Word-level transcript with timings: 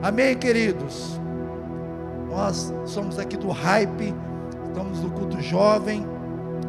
Amém, 0.00 0.36
queridos? 0.36 1.20
Nós 2.30 2.72
somos 2.86 3.18
aqui 3.18 3.36
do 3.36 3.50
Hype, 3.50 4.14
estamos 4.68 5.00
no 5.00 5.10
culto 5.10 5.40
jovem, 5.40 6.06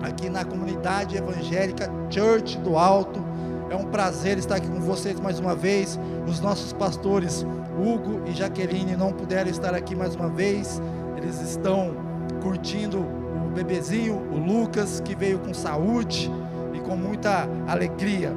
aqui 0.02 0.32
na 0.32 0.44
comunidade 0.44 1.16
evangélica 1.16 1.92
Church 2.10 2.58
do 2.58 2.76
Alto. 2.76 3.24
É 3.70 3.76
um 3.76 3.86
prazer 3.86 4.40
estar 4.40 4.56
aqui 4.56 4.68
com 4.68 4.82
vocês 4.82 5.20
mais 5.20 5.40
uma 5.40 5.54
vez. 5.54 6.00
Os 6.28 6.40
nossos 6.40 6.74
pastores 6.74 7.46
Hugo 7.78 8.24
e 8.26 8.32
Jaqueline 8.32 8.96
não 8.98 9.14
puderam 9.14 9.52
estar 9.52 9.76
aqui 9.76 9.96
mais 9.96 10.16
uma 10.16 10.28
vez. 10.28 10.82
Eles 11.16 11.40
estão 11.40 11.96
curtindo 12.42 12.98
o 12.98 13.52
bebezinho, 13.54 14.16
o 14.16 14.40
Lucas, 14.40 15.02
que 15.02 15.14
veio 15.14 15.38
com 15.38 15.54
saúde 15.54 16.32
e 16.74 16.80
com 16.80 16.96
muita 16.96 17.48
alegria. 17.68 18.34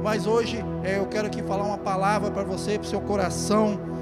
Mas 0.00 0.28
hoje 0.28 0.64
é, 0.84 1.00
eu 1.00 1.06
quero 1.06 1.26
aqui 1.26 1.42
falar 1.42 1.64
uma 1.64 1.78
palavra 1.78 2.30
para 2.30 2.44
você, 2.44 2.78
para 2.78 2.86
o 2.86 2.88
seu 2.88 3.00
coração 3.00 3.97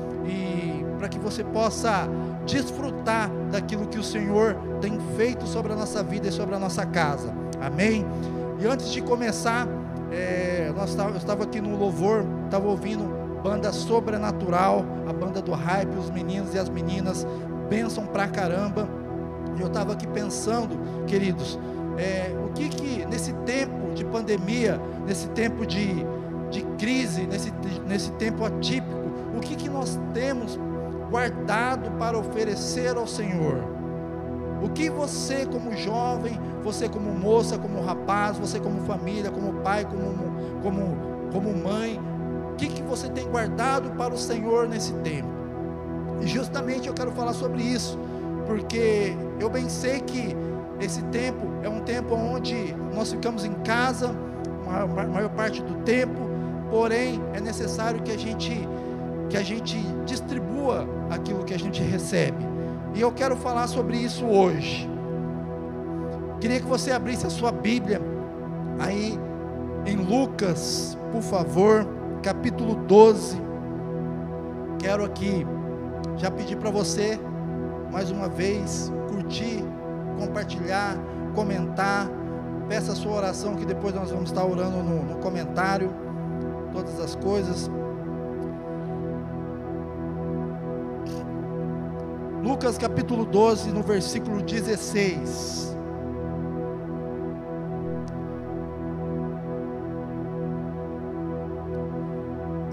para 0.96 1.08
que 1.08 1.18
você 1.18 1.44
possa 1.44 2.08
desfrutar 2.46 3.30
daquilo 3.50 3.86
que 3.86 3.98
o 3.98 4.04
Senhor 4.04 4.56
tem 4.80 4.98
feito 5.16 5.46
sobre 5.46 5.72
a 5.72 5.76
nossa 5.76 6.02
vida 6.02 6.28
e 6.28 6.32
sobre 6.32 6.54
a 6.54 6.58
nossa 6.58 6.84
casa. 6.86 7.32
Amém? 7.60 8.04
E 8.58 8.66
antes 8.66 8.90
de 8.90 9.02
começar, 9.02 9.66
é, 10.10 10.72
nós 10.76 10.96
eu 10.96 11.16
estava 11.16 11.44
aqui 11.44 11.60
no 11.60 11.76
louvor, 11.76 12.24
estava 12.44 12.66
ouvindo 12.68 13.04
banda 13.42 13.72
sobrenatural, 13.72 14.84
a 15.08 15.12
banda 15.12 15.40
do 15.40 15.52
hype, 15.52 15.96
os 15.96 16.10
meninos 16.10 16.54
e 16.54 16.58
as 16.58 16.68
meninas, 16.68 17.26
bênção 17.68 18.06
pra 18.06 18.26
caramba. 18.26 18.88
E 19.56 19.60
eu 19.60 19.68
estava 19.68 19.92
aqui 19.92 20.06
pensando, 20.06 20.78
queridos, 21.06 21.58
é, 21.96 22.34
o 22.44 22.52
que 22.52 22.68
que 22.68 23.06
nesse 23.06 23.32
tempo 23.44 23.94
de 23.94 24.04
pandemia, 24.04 24.80
nesse 25.06 25.28
tempo 25.28 25.66
de, 25.66 26.04
de 26.50 26.62
crise, 26.78 27.26
nesse, 27.26 27.52
nesse 27.86 28.10
tempo 28.12 28.44
atípico, 28.44 29.06
o 29.36 29.40
que 29.40 29.54
que 29.54 29.68
nós 29.68 29.98
temos 30.12 30.58
guardado 31.10 31.90
para 31.98 32.18
oferecer 32.18 32.96
ao 32.96 33.06
Senhor. 33.06 33.62
O 34.62 34.70
que 34.70 34.88
você, 34.88 35.46
como 35.46 35.76
jovem, 35.76 36.38
você, 36.62 36.88
como 36.88 37.12
moça, 37.12 37.58
como 37.58 37.82
rapaz, 37.82 38.38
você, 38.38 38.58
como 38.58 38.80
família, 38.82 39.30
como 39.30 39.60
pai, 39.60 39.84
como, 39.84 40.32
como, 40.62 40.96
como 41.32 41.54
mãe, 41.56 42.00
o 42.52 42.56
que, 42.56 42.68
que 42.68 42.82
você 42.82 43.08
tem 43.10 43.28
guardado 43.28 43.90
para 43.90 44.14
o 44.14 44.18
Senhor 44.18 44.66
nesse 44.66 44.92
tempo? 44.94 45.28
E 46.20 46.26
justamente 46.26 46.88
eu 46.88 46.94
quero 46.94 47.12
falar 47.12 47.34
sobre 47.34 47.62
isso, 47.62 47.98
porque 48.46 49.14
eu 49.38 49.50
bem 49.50 49.68
sei 49.68 50.00
que 50.00 50.34
esse 50.80 51.02
tempo 51.04 51.46
é 51.62 51.68
um 51.68 51.80
tempo 51.80 52.14
onde 52.14 52.74
nós 52.94 53.12
ficamos 53.12 53.44
em 53.44 53.52
casa, 53.52 54.14
a 54.68 54.86
maior 54.86 55.30
parte 55.30 55.62
do 55.62 55.74
tempo, 55.84 56.20
porém 56.70 57.22
é 57.34 57.40
necessário 57.40 58.02
que 58.02 58.10
a 58.10 58.18
gente 58.18 58.66
que 59.28 59.36
a 59.36 59.42
gente 59.42 59.76
distribua 60.04 60.86
aquilo 61.10 61.44
que 61.44 61.54
a 61.54 61.58
gente 61.58 61.82
recebe. 61.82 62.44
E 62.94 63.00
eu 63.00 63.12
quero 63.12 63.36
falar 63.36 63.66
sobre 63.66 63.96
isso 63.96 64.24
hoje. 64.24 64.88
Queria 66.40 66.60
que 66.60 66.66
você 66.66 66.92
abrisse 66.92 67.26
a 67.26 67.30
sua 67.30 67.50
Bíblia 67.50 68.00
aí 68.78 69.18
em 69.86 69.96
Lucas, 69.96 70.96
por 71.12 71.22
favor, 71.22 71.86
capítulo 72.22 72.74
12. 72.74 73.40
Quero 74.78 75.04
aqui 75.04 75.46
já 76.16 76.30
pedir 76.30 76.56
para 76.56 76.70
você 76.70 77.18
mais 77.90 78.10
uma 78.10 78.28
vez 78.28 78.92
curtir, 79.08 79.64
compartilhar, 80.18 80.96
comentar. 81.34 82.08
Peça 82.68 82.92
a 82.92 82.94
sua 82.94 83.12
oração 83.12 83.54
que 83.54 83.64
depois 83.64 83.94
nós 83.94 84.10
vamos 84.10 84.30
estar 84.30 84.44
orando 84.44 84.82
no, 84.82 85.04
no 85.04 85.16
comentário. 85.16 85.90
Todas 86.72 86.98
as 87.00 87.14
coisas. 87.14 87.70
Lucas 92.46 92.78
capítulo 92.78 93.24
12, 93.24 93.72
no 93.72 93.82
versículo 93.82 94.40
16. 94.40 95.76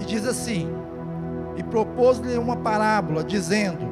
E 0.00 0.04
diz 0.04 0.28
assim: 0.28 0.70
E 1.56 1.62
propôs-lhe 1.64 2.38
uma 2.38 2.54
parábola, 2.54 3.24
dizendo: 3.24 3.84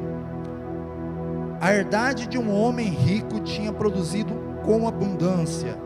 A 1.61 1.75
herdade 1.75 2.29
de 2.29 2.39
um 2.39 2.55
homem 2.55 2.87
rico 2.89 3.41
tinha 3.41 3.73
produzido 3.73 4.33
com 4.65 4.87
abundância, 4.87 5.77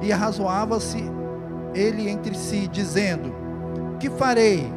e 0.00 0.10
arrazoava-se 0.10 1.04
ele 1.74 2.08
entre 2.08 2.34
si, 2.34 2.66
dizendo: 2.66 3.30
Que 4.00 4.08
farei? 4.08 4.72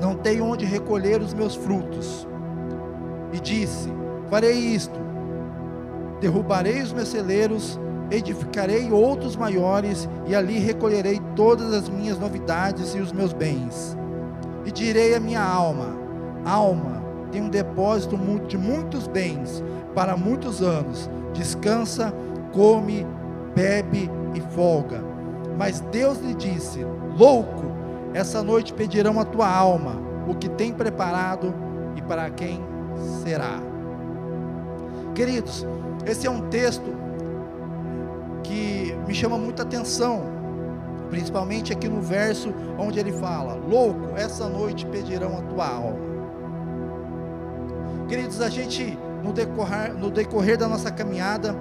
Não 0.00 0.14
tenho 0.14 0.46
onde 0.46 0.64
recolher 0.64 1.20
os 1.20 1.34
meus 1.34 1.54
frutos 1.54 2.26
e 3.34 3.40
disse: 3.40 3.92
Farei 4.30 4.52
isto: 4.52 4.98
derrubarei 6.20 6.80
os 6.80 6.92
meus 6.92 7.08
celeiros, 7.08 7.78
edificarei 8.10 8.92
outros 8.92 9.36
maiores, 9.36 10.08
e 10.26 10.34
ali 10.34 10.58
recolherei 10.58 11.20
todas 11.34 11.72
as 11.72 11.88
minhas 11.88 12.18
novidades 12.18 12.94
e 12.94 12.98
os 12.98 13.12
meus 13.12 13.32
bens. 13.32 13.96
E 14.64 14.70
direi 14.70 15.14
à 15.14 15.20
minha 15.20 15.42
alma: 15.42 15.96
Alma, 16.44 17.02
tem 17.32 17.42
um 17.42 17.48
depósito 17.48 18.16
de 18.46 18.56
muitos 18.56 19.08
bens 19.08 19.62
para 19.94 20.16
muitos 20.16 20.62
anos. 20.62 21.10
Descansa, 21.32 22.14
come, 22.52 23.04
bebe 23.54 24.08
e 24.34 24.40
folga. 24.54 25.02
Mas 25.58 25.80
Deus 25.80 26.18
lhe 26.18 26.34
disse: 26.34 26.86
Louco, 27.18 27.64
essa 28.14 28.44
noite 28.44 28.72
pedirão 28.72 29.18
a 29.18 29.24
tua 29.24 29.48
alma 29.48 30.00
o 30.26 30.34
que 30.34 30.48
tem 30.48 30.72
preparado 30.72 31.52
e 31.96 32.02
para 32.02 32.30
quem 32.30 32.73
será. 33.22 33.60
Queridos, 35.14 35.66
esse 36.06 36.26
é 36.26 36.30
um 36.30 36.48
texto 36.48 36.94
que 38.42 38.96
me 39.06 39.14
chama 39.14 39.38
muita 39.38 39.62
atenção, 39.62 40.22
principalmente 41.08 41.72
aqui 41.72 41.88
no 41.88 42.00
verso 42.00 42.52
onde 42.78 42.98
ele 42.98 43.12
fala: 43.12 43.54
Louco, 43.54 44.16
essa 44.16 44.48
noite 44.48 44.86
pedirão 44.86 45.38
a 45.38 45.42
tua 45.42 45.66
alma. 45.66 46.14
Queridos, 48.08 48.40
a 48.40 48.48
gente 48.48 48.98
no 49.22 49.32
decorrer, 49.32 49.94
no 49.94 50.10
decorrer 50.10 50.58
da 50.58 50.68
nossa 50.68 50.90
caminhada, 50.90 51.56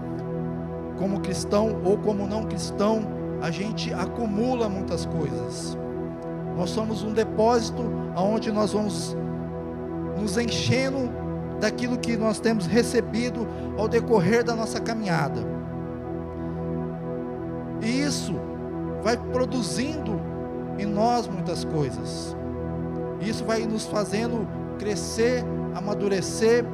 como 0.98 1.22
cristão 1.22 1.82
ou 1.84 1.98
como 1.98 2.28
não 2.28 2.44
cristão, 2.44 3.04
a 3.42 3.50
gente 3.50 3.94
acumula 3.94 4.68
muitas 4.68 5.06
coisas. 5.06 5.78
Nós 6.58 6.70
somos 6.70 7.04
um 7.04 7.14
depósito 7.14 7.84
aonde 8.16 8.52
nós 8.52 8.74
vamos 8.74 9.16
nos 10.20 10.38
enchendo 10.38 11.10
daquilo 11.64 11.98
que 11.98 12.18
nós 12.18 12.42
temos 12.42 12.66
recebido 12.66 13.48
ao 13.78 13.88
decorrer 13.88 14.44
da 14.44 14.54
nossa 14.54 14.82
caminhada. 14.82 15.42
E 17.82 18.02
isso 18.02 18.36
vai 19.02 19.16
produzindo 19.16 20.20
em 20.78 20.86
nós 20.86 21.26
muitas 21.26 21.64
coisas. 21.64 22.36
Isso 23.22 23.46
vai 23.46 23.62
nos 23.66 23.86
fazendo 23.86 24.46
crescer, 24.78 25.42
amadurecer. 25.74 26.66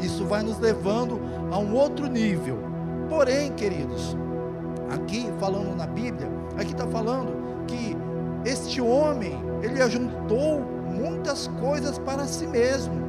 Isso 0.00 0.24
vai 0.24 0.42
nos 0.42 0.58
levando 0.58 1.20
a 1.52 1.58
um 1.58 1.74
outro 1.74 2.06
nível. 2.06 2.58
Porém, 3.10 3.52
queridos, 3.52 4.16
aqui 4.94 5.30
falando 5.38 5.76
na 5.76 5.86
Bíblia, 5.86 6.26
aqui 6.56 6.72
está 6.72 6.86
falando 6.86 7.66
que 7.66 7.94
este 8.46 8.80
homem, 8.80 9.38
ele 9.62 9.82
ajuntou 9.82 10.62
muitas 10.90 11.48
coisas 11.60 11.98
para 11.98 12.24
si 12.24 12.46
mesmo. 12.46 13.05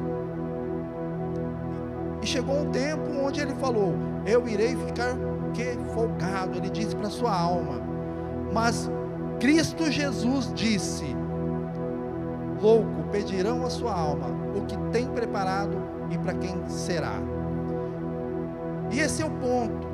E 2.22 2.26
chegou 2.26 2.60
um 2.60 2.70
tempo 2.70 3.02
onde 3.22 3.40
ele 3.40 3.54
falou: 3.54 3.94
Eu 4.26 4.46
irei 4.48 4.76
ficar 4.76 5.16
que 5.54 5.78
folgado. 5.94 6.58
Ele 6.58 6.70
disse 6.70 6.94
para 6.94 7.10
sua 7.10 7.34
alma. 7.34 7.80
Mas 8.52 8.90
Cristo 9.40 9.90
Jesus 9.90 10.52
disse: 10.54 11.16
Louco, 12.60 13.08
pedirão 13.10 13.64
a 13.64 13.70
sua 13.70 13.92
alma 13.92 14.26
o 14.56 14.64
que 14.66 14.76
tem 14.90 15.06
preparado 15.06 15.76
e 16.10 16.18
para 16.18 16.34
quem 16.34 16.68
será. 16.68 17.14
E 18.90 19.00
esse 19.00 19.22
é 19.22 19.26
o 19.26 19.30
ponto. 19.30 19.86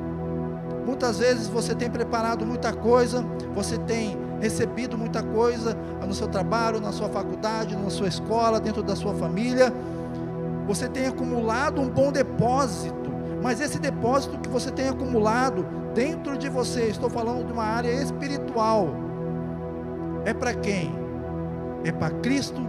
Muitas 0.85 1.19
vezes 1.19 1.47
você 1.47 1.73
tem 1.73 1.89
preparado 1.89 2.45
muita 2.45 2.71
coisa, 2.71 3.23
você 3.53 3.77
tem 3.77 4.17
recebido 4.39 4.97
muita 4.97 5.23
coisa 5.23 5.75
no 6.05 6.13
seu 6.13 6.27
trabalho, 6.27 6.79
na 6.79 6.91
sua 6.91 7.09
faculdade, 7.09 7.75
na 7.75 7.89
sua 7.89 8.07
escola, 8.07 8.59
dentro 8.59 8.83
da 8.83 8.95
sua 8.95 9.13
família 9.13 9.73
você 10.65 10.87
tem 10.89 11.07
acumulado 11.07 11.81
um 11.81 11.89
bom 11.89 12.11
depósito, 12.11 13.11
mas 13.41 13.61
esse 13.61 13.79
depósito 13.79 14.39
que 14.39 14.49
você 14.49 14.71
tem 14.71 14.89
acumulado 14.89 15.65
dentro 15.93 16.37
de 16.37 16.49
você, 16.49 16.85
estou 16.85 17.09
falando 17.09 17.45
de 17.45 17.53
uma 17.53 17.63
área 17.63 17.91
espiritual, 17.91 18.89
é 20.25 20.33
para 20.33 20.53
quem? 20.53 20.91
É 21.83 21.91
para 21.91 22.09
Cristo? 22.09 22.61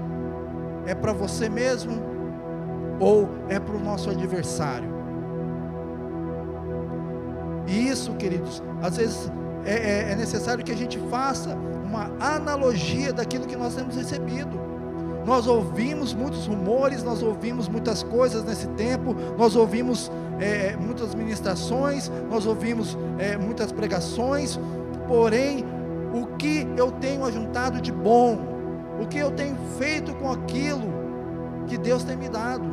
É 0.87 0.94
para 0.94 1.12
você 1.12 1.48
mesmo? 1.48 1.94
Ou 3.00 3.28
é 3.48 3.58
para 3.58 3.75
o 3.75 3.81
nosso 3.81 4.10
adversário? 4.10 4.94
E 7.66 7.88
isso, 7.88 8.14
queridos, 8.14 8.62
às 8.82 8.96
vezes 8.96 9.32
é, 9.64 9.75
é, 9.75 10.12
é 10.12 10.14
necessário 10.14 10.64
que 10.64 10.70
a 10.70 10.76
gente 10.76 10.99
faça 11.10 11.56
uma 11.84 12.10
analogia 12.20 13.12
daquilo 13.12 13.46
que 13.46 13.56
nós 13.56 13.75
temos 13.75 13.96
recebido. 13.96 14.66
Nós 15.26 15.49
ouvimos 15.49 16.14
muitos 16.14 16.46
rumores, 16.46 17.02
nós 17.02 17.20
ouvimos 17.20 17.69
muitas 17.69 18.00
coisas 18.00 18.44
nesse 18.44 18.69
tempo, 18.69 19.12
nós 19.37 19.56
ouvimos 19.56 20.08
é, 20.38 20.76
muitas 20.76 21.17
ministrações, 21.17 22.08
nós 22.31 22.46
ouvimos 22.46 22.96
é, 23.19 23.37
muitas 23.37 23.73
pregações, 23.73 24.56
porém, 25.08 25.64
o 26.14 26.28
que 26.37 26.64
eu 26.76 26.93
tenho 26.93 27.25
ajuntado 27.25 27.81
de 27.81 27.90
bom, 27.90 28.38
o 29.02 29.06
que 29.08 29.19
eu 29.19 29.32
tenho 29.32 29.56
feito 29.76 30.14
com 30.14 30.31
aquilo 30.31 30.94
que 31.67 31.76
Deus 31.76 32.05
tem 32.05 32.17
me 32.17 32.28
dado, 32.28 32.64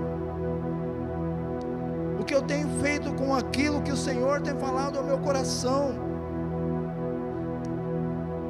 o 2.20 2.24
que 2.24 2.36
eu 2.36 2.42
tenho 2.44 2.70
feito 2.82 3.12
com 3.16 3.34
aquilo 3.34 3.82
que 3.82 3.92
o 3.92 3.98
Senhor 3.98 4.42
tem 4.42 4.54
falado 4.60 5.00
ao 5.00 5.04
meu 5.04 5.18
coração. 5.18 5.96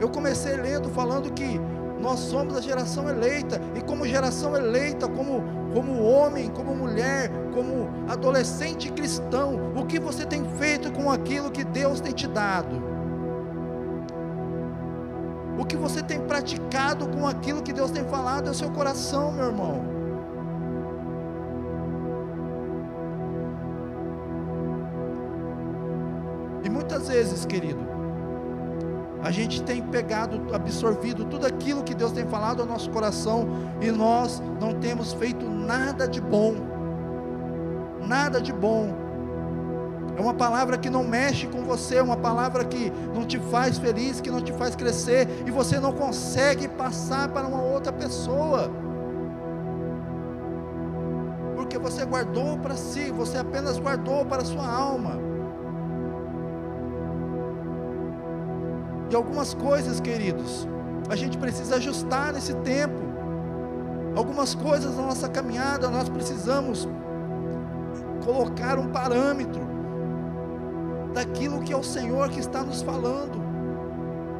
Eu 0.01 0.09
comecei 0.09 0.57
lendo 0.57 0.89
falando 0.89 1.31
que 1.31 1.57
nós 1.99 2.19
somos 2.19 2.57
a 2.57 2.61
geração 2.61 3.09
eleita, 3.09 3.61
e 3.75 3.81
como 3.81 4.07
geração 4.07 4.55
eleita, 4.55 5.07
como, 5.07 5.43
como 5.73 6.03
homem, 6.03 6.49
como 6.49 6.75
mulher, 6.75 7.31
como 7.53 7.89
adolescente 8.07 8.91
cristão, 8.91 9.73
o 9.75 9.85
que 9.85 9.99
você 9.99 10.25
tem 10.25 10.43
feito 10.57 10.91
com 10.91 11.09
aquilo 11.09 11.51
que 11.51 11.63
Deus 11.63 12.01
tem 12.01 12.11
te 12.11 12.27
dado? 12.27 12.93
O 15.57 15.65
que 15.65 15.77
você 15.77 16.01
tem 16.01 16.19
praticado 16.19 17.07
com 17.07 17.27
aquilo 17.27 17.61
que 17.61 17.71
Deus 17.71 17.91
tem 17.91 18.03
falado 18.03 18.47
ao 18.47 18.53
seu 18.53 18.69
coração, 18.71 19.31
meu 19.31 19.45
irmão? 19.45 19.93
E 26.63 26.69
muitas 26.69 27.07
vezes, 27.07 27.45
querido, 27.45 27.85
a 29.23 29.31
gente 29.31 29.63
tem 29.63 29.81
pegado, 29.81 30.53
absorvido 30.53 31.23
tudo 31.23 31.47
aquilo 31.47 31.81
que 31.81 31.95
Deus 31.95 32.11
tem 32.11 32.27
falado 32.27 32.61
ao 32.61 32.67
nosso 32.67 32.89
coração 32.89 33.47
e 33.81 33.89
nós 33.89 34.43
não 34.59 34.73
temos 34.73 35.13
feito 35.13 35.49
nada 35.49 36.05
de 36.05 36.19
bom. 36.19 36.55
Nada 38.05 38.41
de 38.41 38.51
bom. 38.51 38.93
É 40.17 40.21
uma 40.21 40.33
palavra 40.33 40.77
que 40.77 40.89
não 40.89 41.05
mexe 41.05 41.47
com 41.47 41.63
você, 41.63 41.95
é 41.95 42.03
uma 42.03 42.17
palavra 42.17 42.65
que 42.65 42.91
não 43.15 43.25
te 43.25 43.39
faz 43.39 43.77
feliz, 43.77 44.19
que 44.19 44.29
não 44.29 44.41
te 44.41 44.51
faz 44.51 44.75
crescer 44.75 45.25
e 45.47 45.51
você 45.51 45.79
não 45.79 45.93
consegue 45.93 46.67
passar 46.67 47.29
para 47.29 47.47
uma 47.47 47.61
outra 47.61 47.93
pessoa. 47.93 48.69
Porque 51.55 51.77
você 51.77 52.03
guardou 52.05 52.57
para 52.57 52.75
si, 52.75 53.09
você 53.09 53.37
apenas 53.37 53.79
guardou 53.79 54.25
para 54.25 54.41
a 54.41 54.45
sua 54.45 54.67
alma. 54.67 55.32
E 59.13 59.15
algumas 59.15 59.53
coisas, 59.53 59.99
queridos, 59.99 60.67
a 61.07 61.15
gente 61.15 61.37
precisa 61.37 61.75
ajustar 61.75 62.33
nesse 62.33 62.51
tempo. 62.55 62.97
Algumas 64.15 64.55
coisas 64.55 64.95
na 64.95 65.03
nossa 65.03 65.29
caminhada 65.29 65.87
nós 65.87 66.09
precisamos 66.09 66.89
colocar 68.25 68.79
um 68.79 68.87
parâmetro 68.87 69.61
daquilo 71.13 71.61
que 71.61 71.71
é 71.71 71.77
o 71.77 71.83
Senhor 71.83 72.27
que 72.29 72.39
está 72.39 72.63
nos 72.63 72.81
falando, 72.81 73.39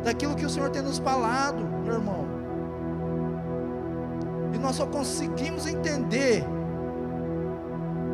daquilo 0.03 0.33
que 0.33 0.43
o 0.43 0.49
Senhor 0.49 0.71
tem 0.71 0.81
nos 0.81 0.97
falado, 0.97 1.63
meu 1.85 1.93
irmão. 1.93 2.25
E 4.55 4.57
nós 4.57 4.77
só 4.77 4.87
conseguimos 4.87 5.67
entender 5.67 6.43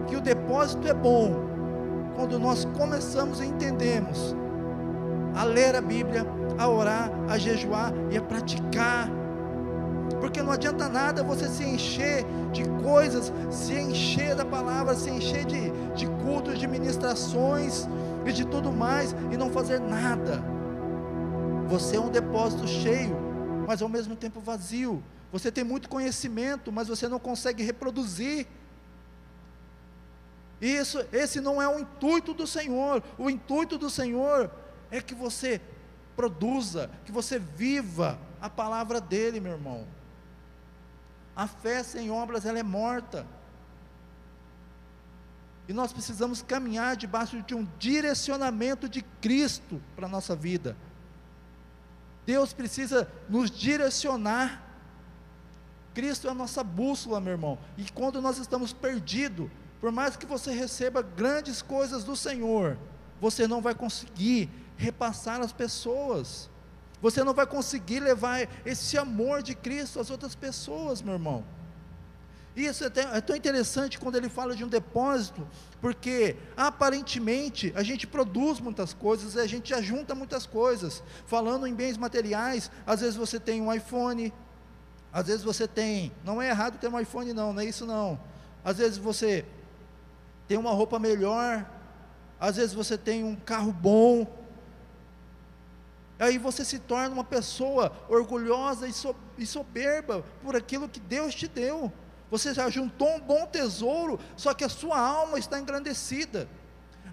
que 0.08 0.16
o 0.18 0.20
depósito 0.20 0.90
é 0.90 0.94
bom 0.94 1.36
quando 2.18 2.38
nós 2.38 2.66
começamos 2.78 3.40
a 3.40 3.46
entendermos 3.46 4.36
a 5.40 5.46
ler 5.46 5.74
a 5.74 5.80
Bíblia, 5.80 6.26
a 6.58 6.68
orar, 6.68 7.10
a 7.30 7.38
jejuar 7.38 7.94
e 8.12 8.18
a 8.18 8.22
praticar. 8.22 9.10
Porque 10.20 10.42
não 10.42 10.52
adianta 10.52 10.90
nada 10.90 11.24
você 11.24 11.48
se 11.48 11.64
encher 11.64 12.26
de 12.52 12.66
coisas, 12.84 13.32
se 13.50 13.74
encher 13.74 14.36
da 14.36 14.44
palavra, 14.44 14.96
se 14.96 15.10
encher 15.10 15.46
de, 15.46 15.72
de 15.96 16.08
cultos, 16.22 16.60
de 16.60 16.68
ministrações 16.68 17.88
e 18.26 18.34
de 18.34 18.46
tudo 18.46 18.70
mais 18.70 19.16
e 19.32 19.38
não 19.38 19.50
fazer 19.50 19.80
nada. 19.80 20.44
Você 21.68 21.96
é 21.96 22.02
um 22.02 22.10
depósito 22.10 22.68
cheio, 22.68 23.16
mas 23.66 23.82
ao 23.82 23.88
mesmo 23.88 24.18
tempo 24.18 24.42
vazio. 24.42 25.02
Você 25.32 25.50
tem 25.50 25.64
muito 25.64 25.88
conhecimento, 25.88 26.70
mas 26.70 26.90
você 26.90 27.08
não 27.08 27.18
consegue 27.18 27.64
reproduzir. 27.64 28.46
Isso, 30.60 31.02
esse 31.14 31.40
não 31.40 31.62
é 31.62 31.68
o 31.70 31.80
intuito 31.80 32.34
do 32.34 32.46
Senhor. 32.46 33.02
O 33.18 33.30
intuito 33.30 33.78
do 33.78 33.90
Senhor 33.90 34.52
é 34.92 35.02
que 35.02 35.16
você 35.16 35.62
produza, 36.16 36.90
que 37.06 37.12
você 37.12 37.40
viva 37.40 38.20
a 38.42 38.50
palavra 38.50 39.00
dele, 39.00 39.40
meu 39.40 39.54
irmão. 39.54 39.88
A 41.36 41.48
fé 41.48 41.82
sem 41.84 42.12
obras 42.12 42.46
ela 42.46 42.60
é 42.60 42.64
morta. 42.64 43.26
E 45.68 45.74
nós 45.74 45.94
precisamos 45.94 46.42
caminhar 46.42 46.98
debaixo 46.98 47.42
de 47.44 47.54
um 47.54 47.68
direcionamento 47.78 48.90
de 48.90 49.02
Cristo 49.22 49.82
para 49.96 50.08
a 50.08 50.10
nossa 50.10 50.36
vida. 50.36 50.76
Deus 52.26 52.54
precisa 52.54 53.08
nos 53.30 53.50
direcionar. 53.50 54.64
Cristo 55.94 56.28
é 56.28 56.32
a 56.32 56.34
nossa 56.34 56.64
bússola, 56.64 57.22
meu 57.22 57.34
irmão. 57.34 57.58
E 57.78 57.90
quando 57.92 58.22
nós 58.22 58.38
estamos 58.38 58.74
perdidos, 58.74 59.50
por 59.80 59.92
mais 59.92 60.18
que 60.18 60.26
você 60.26 60.52
receba 60.52 61.02
grandes 61.02 61.62
coisas 61.62 62.04
do 62.04 62.16
Senhor, 62.16 62.78
você 63.22 63.48
não 63.48 63.62
vai 63.62 63.74
conseguir 63.74 64.50
repassar 64.80 65.42
às 65.42 65.52
pessoas. 65.52 66.50
Você 67.02 67.24
não 67.24 67.34
vai 67.34 67.46
conseguir 67.46 68.00
levar 68.00 68.48
esse 68.66 68.98
amor 68.98 69.44
de 69.44 69.54
Cristo 69.54 70.00
às 70.00 70.10
outras 70.10 70.36
pessoas, 70.36 71.02
meu 71.02 71.14
irmão. 71.14 71.44
Isso 72.56 72.84
é, 72.84 72.92
é 73.18 73.22
tão 73.22 73.36
interessante 73.36 74.00
quando 74.00 74.16
ele 74.16 74.30
fala 74.30 74.56
de 74.56 74.64
um 74.64 74.68
depósito, 74.68 75.46
porque 75.80 76.38
aparentemente 76.58 77.72
a 77.76 77.84
gente 77.84 78.08
produz 78.08 78.60
muitas 78.60 78.94
coisas, 78.94 79.38
a 79.38 79.46
gente 79.46 79.74
ajunta 79.74 80.16
muitas 80.16 80.46
coisas. 80.46 81.04
Falando 81.26 81.68
em 81.68 81.76
bens 81.76 81.98
materiais, 81.98 82.72
às 82.88 83.02
vezes 83.02 83.16
você 83.16 83.40
tem 83.40 83.62
um 83.62 83.72
iPhone, 83.72 84.34
às 85.12 85.28
vezes 85.28 85.44
você 85.44 85.68
tem, 85.68 86.12
não 86.24 86.42
é 86.42 86.50
errado 86.50 86.80
ter 86.80 86.88
um 86.88 87.00
iPhone, 87.00 87.34
não, 87.34 87.54
não 87.54 87.62
é 87.62 87.66
isso 87.66 87.86
não. 87.86 88.20
Às 88.64 88.78
vezes 88.78 88.98
você 88.98 89.46
tem 90.48 90.58
uma 90.58 90.72
roupa 90.72 90.98
melhor, 91.00 91.70
às 92.40 92.56
vezes 92.56 92.74
você 92.74 92.98
tem 92.98 93.24
um 93.24 93.36
carro 93.36 93.72
bom, 93.72 94.39
Aí 96.20 96.38
você 96.38 96.66
se 96.66 96.78
torna 96.78 97.14
uma 97.14 97.24
pessoa 97.24 97.94
orgulhosa 98.10 98.86
e 99.38 99.46
soberba 99.46 100.24
por 100.44 100.54
aquilo 100.54 100.90
que 100.90 101.00
Deus 101.00 101.34
te 101.34 101.48
deu. 101.48 101.92
Você 102.30 102.54
já 102.54 102.70
juntou 102.70 103.16
um 103.16 103.22
bom 103.22 103.48
tesouro, 103.48 104.20
só 104.36 104.54
que 104.54 104.66
a 104.66 104.70
sua 104.70 105.00
alma 105.00 105.40
está 105.40 105.58
engrandecida. 105.58 106.48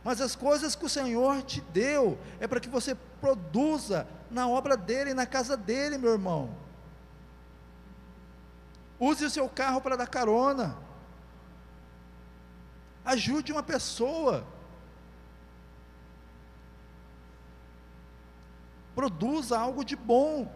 Mas 0.02 0.20
as 0.20 0.34
coisas 0.34 0.74
que 0.74 0.84
o 0.84 0.88
Senhor 0.88 1.42
te 1.42 1.60
deu 1.60 2.18
é 2.40 2.46
para 2.46 2.60
que 2.60 2.68
você 2.68 2.96
produza 3.20 4.06
na 4.30 4.48
obra 4.48 4.76
dele, 4.76 5.14
na 5.14 5.24
casa 5.24 5.56
dele, 5.56 5.96
meu 5.96 6.12
irmão. 6.12 6.54
Use 8.98 9.24
o 9.24 9.30
seu 9.30 9.48
carro 9.48 9.80
para 9.80 9.96
dar 9.96 10.06
carona. 10.06 10.76
Ajude 13.04 13.52
uma 13.52 13.62
pessoa. 13.62 14.44
Produza 18.96 19.58
algo 19.58 19.84
de 19.84 19.94
bom. 19.94 20.50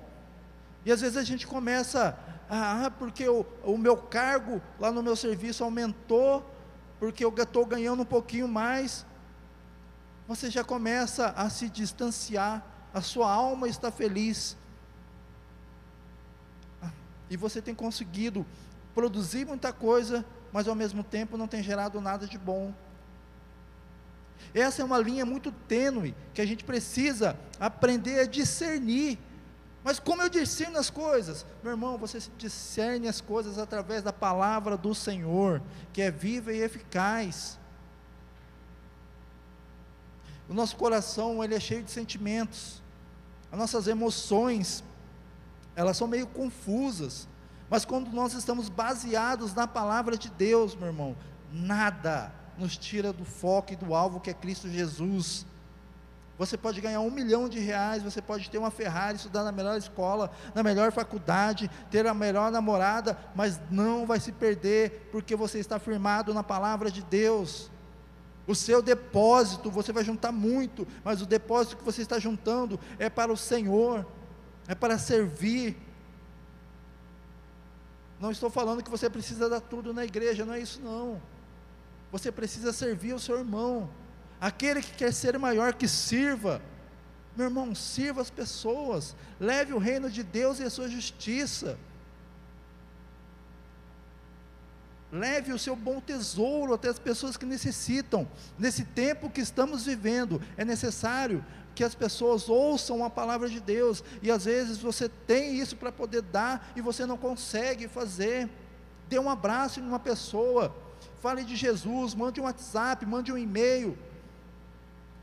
E 0.85 0.91
às 0.91 1.03
vezes 1.03 1.19
a 1.19 1.23
gente 1.23 1.47
começa, 1.47 2.19
ah, 2.49 2.91
porque 2.99 3.29
o, 3.29 3.45
o 3.63 3.77
meu 3.77 3.99
cargo 3.99 4.63
lá 4.81 4.91
no 4.91 5.03
meu 5.03 5.15
serviço 5.15 5.63
aumentou, 5.63 6.43
porque 6.99 7.23
eu 7.23 7.33
estou 7.37 7.67
ganhando 7.67 8.01
um 8.01 8.07
pouquinho 8.07 8.49
mais. 8.49 9.05
Você 10.27 10.51
já 10.51 10.65
começa 10.65 11.29
a 11.37 11.51
se 11.51 11.69
distanciar, 11.69 12.65
a 12.95 13.03
sua 13.03 13.31
alma 13.31 13.69
está 13.69 13.91
feliz. 13.91 14.57
E 17.29 17.37
você 17.37 17.61
tem 17.61 17.75
conseguido 17.75 18.45
produzir 18.95 19.47
muita 19.47 19.71
coisa, 19.71 20.25
mas 20.51 20.67
ao 20.67 20.75
mesmo 20.75 21.05
tempo 21.05 21.37
não 21.37 21.47
tem 21.47 21.63
gerado 21.63 22.01
nada 22.01 22.27
de 22.27 22.39
bom. 22.39 22.75
Essa 24.55 24.83
é 24.83 24.85
uma 24.85 24.99
linha 24.99 25.25
muito 25.25 25.53
tênue 25.53 26.15
que 26.35 26.41
a 26.41 26.47
gente 26.47 26.65
precisa 26.65 27.39
aprender 27.59 28.21
a 28.21 28.27
discernir. 28.27 29.19
Mas 29.83 29.99
como 29.99 30.23
eu 30.23 30.29
discerno 30.29 30.79
as 30.79 30.91
coisas? 30.91 31.47
Meu 31.63 31.73
irmão, 31.73 31.97
você 31.97 32.19
discerne 32.37 33.09
as 33.09 33.21
coisas 33.21 33.59
através 33.59 34.03
da 34.03 34.13
palavra 34.13 34.77
do 34.77 34.95
Senhor, 34.95 35.63
que 35.93 36.03
é 36.03 36.11
viva 36.11 36.53
e 36.53 36.61
eficaz. 36.61 37.59
O 40.49 40.53
nosso 40.53 40.77
coração, 40.77 41.43
ele 41.43 41.55
é 41.55 41.61
cheio 41.61 41.83
de 41.83 41.91
sentimentos. 41.91 42.83
As 43.53 43.59
nossas 43.59 43.87
emoções, 43.87 44.85
elas 45.77 45.97
são 45.97 46.09
meio 46.09 46.27
confusas. 46.27 47.29
Mas 47.71 47.85
quando 47.85 48.11
nós 48.11 48.35
estamos 48.35 48.69
baseados 48.69 49.55
na 49.55 49.67
palavra 49.67 50.19
de 50.19 50.29
Deus, 50.29 50.75
meu 50.75 50.89
irmão, 50.89 51.17
nada 51.53 52.33
nos 52.59 52.77
tira 52.77 53.13
do 53.13 53.25
foco 53.25 53.73
e 53.73 53.77
do 53.77 53.95
alvo 53.95 54.21
que 54.21 54.31
é 54.31 54.35
Cristo 54.35 54.69
Jesus. 54.69 55.47
Você 56.41 56.57
pode 56.57 56.81
ganhar 56.81 57.01
um 57.01 57.11
milhão 57.11 57.51
de 57.51 57.59
reais, 57.59 58.03
você 58.03 58.23
pode 58.23 58.49
ter 58.49 58.57
uma 58.57 58.71
Ferrari, 58.71 59.17
estudar 59.17 59.45
na 59.45 59.53
melhor 59.53 59.77
escola, 59.77 60.31
na 60.55 60.63
melhor 60.63 60.91
faculdade, 60.91 61.71
ter 61.91 62.07
a 62.07 62.15
melhor 62.15 62.51
namorada, 62.51 63.19
mas 63.35 63.61
não 63.71 64.07
vai 64.07 64.19
se 64.19 64.33
perder, 64.33 65.11
porque 65.13 65.37
você 65.37 65.59
está 65.59 65.79
firmado 65.79 66.33
na 66.33 66.43
palavra 66.43 66.91
de 66.91 67.03
Deus. 67.03 67.71
O 68.47 68.55
seu 68.55 68.81
depósito, 68.81 69.71
você 69.71 69.93
vai 69.93 70.03
juntar 70.03 70.33
muito, 70.33 70.89
mas 71.05 71.21
o 71.21 71.27
depósito 71.27 71.77
que 71.77 71.85
você 71.85 72.01
está 72.01 72.19
juntando 72.19 72.81
é 72.99 73.11
para 73.11 73.31
o 73.31 73.37
Senhor, 73.37 74.07
é 74.67 74.75
para 74.75 74.97
servir. 74.97 75.77
Não 78.19 78.31
estou 78.31 78.49
falando 78.49 78.83
que 78.83 78.91
você 78.91 79.11
precisa 79.11 79.47
dar 79.47 79.61
tudo 79.61 79.93
na 79.93 80.07
igreja, 80.07 80.47
não 80.47 80.55
é 80.55 80.61
isso 80.61 80.81
não. 80.81 81.21
Você 82.11 82.33
precisa 82.33 82.73
servir 82.73 83.15
o 83.15 83.19
seu 83.19 83.39
irmão. 83.39 83.89
Aquele 84.41 84.83
que 84.83 84.93
quer 84.93 85.13
ser 85.13 85.39
maior, 85.39 85.75
que 85.75 85.87
sirva. 85.87 86.61
Meu 87.37 87.47
irmão, 87.47 87.75
sirva 87.75 88.21
as 88.21 88.31
pessoas. 88.31 89.15
Leve 89.39 89.73
o 89.73 89.79
reino 89.79 90.11
de 90.11 90.23
Deus 90.23 90.59
e 90.59 90.65
a 90.65 90.71
sua 90.71 90.89
justiça. 90.89 91.79
Leve 95.13 95.53
o 95.53 95.59
seu 95.59 95.75
bom 95.75 96.01
tesouro 96.01 96.75
até 96.75 96.89
as 96.89 96.99
pessoas 96.99 97.37
que 97.37 97.45
necessitam. 97.45 98.29
Nesse 98.59 98.85
tempo 98.85 99.29
que 99.29 99.41
estamos 99.41 99.85
vivendo, 99.85 100.41
é 100.57 100.65
necessário 100.65 101.45
que 101.75 101.85
as 101.85 101.95
pessoas 101.95 102.49
ouçam 102.49 103.05
a 103.05 103.11
palavra 103.11 103.49
de 103.49 103.61
Deus. 103.61 104.05
E 104.23 104.31
às 104.31 104.45
vezes 104.45 104.79
você 104.79 105.09
tem 105.09 105.59
isso 105.59 105.77
para 105.77 105.91
poder 105.91 106.23
dar 106.23 106.73
e 106.77 106.81
você 106.81 107.07
não 107.07 107.17
consegue 107.17 107.89
fazer. 107.89 108.49
Dê 109.09 109.19
um 109.19 109.31
abraço 109.31 109.81
em 109.81 109.83
uma 109.83 109.99
pessoa. 109.99 110.75
Fale 111.21 111.45
de 111.45 111.55
Jesus, 111.55 112.15
mande 112.15 112.41
um 112.41 112.45
WhatsApp, 112.45 113.05
mande 113.07 113.33
um 113.33 113.39
e-mail 113.39 113.97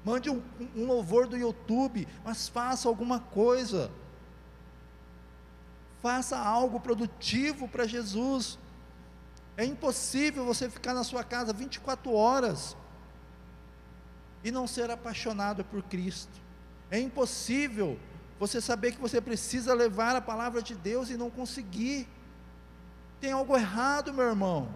mande 0.07 0.29
um, 0.29 0.41
um 0.73 0.85
louvor 0.85 1.27
do 1.27 1.35
YouTube, 1.35 2.07
mas 2.23 2.47
faça 2.47 2.87
alguma 2.87 3.19
coisa. 3.19 3.91
Faça 6.01 6.37
algo 6.39 6.79
produtivo 6.79 7.67
para 7.67 7.85
Jesus. 7.85 8.57
É 9.57 9.65
impossível 9.65 10.45
você 10.45 10.69
ficar 10.69 10.93
na 10.93 11.03
sua 11.03 11.25
casa 11.25 11.51
24 11.51 12.13
horas 12.13 12.77
e 14.45 14.49
não 14.49 14.65
ser 14.65 14.89
apaixonado 14.89 15.65
por 15.65 15.83
Cristo. 15.83 16.39
É 16.89 16.97
impossível 16.97 17.99
você 18.39 18.61
saber 18.61 18.93
que 18.93 19.01
você 19.01 19.19
precisa 19.19 19.73
levar 19.73 20.15
a 20.15 20.21
palavra 20.21 20.61
de 20.61 20.73
Deus 20.73 21.09
e 21.09 21.17
não 21.17 21.29
conseguir. 21.29 22.07
Tem 23.19 23.33
algo 23.33 23.57
errado, 23.57 24.13
meu 24.13 24.25
irmão. 24.25 24.73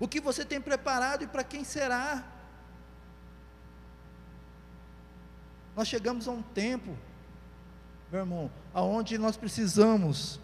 O 0.00 0.06
que 0.06 0.20
você 0.20 0.44
tem 0.44 0.60
preparado 0.60 1.24
e 1.24 1.26
para 1.26 1.42
quem 1.42 1.64
será? 1.64 2.24
Nós 5.74 5.88
chegamos 5.88 6.28
a 6.28 6.30
um 6.30 6.42
tempo, 6.42 6.96
meu 8.10 8.20
irmão, 8.20 8.50
aonde 8.72 9.18
nós 9.18 9.36
precisamos 9.36 10.40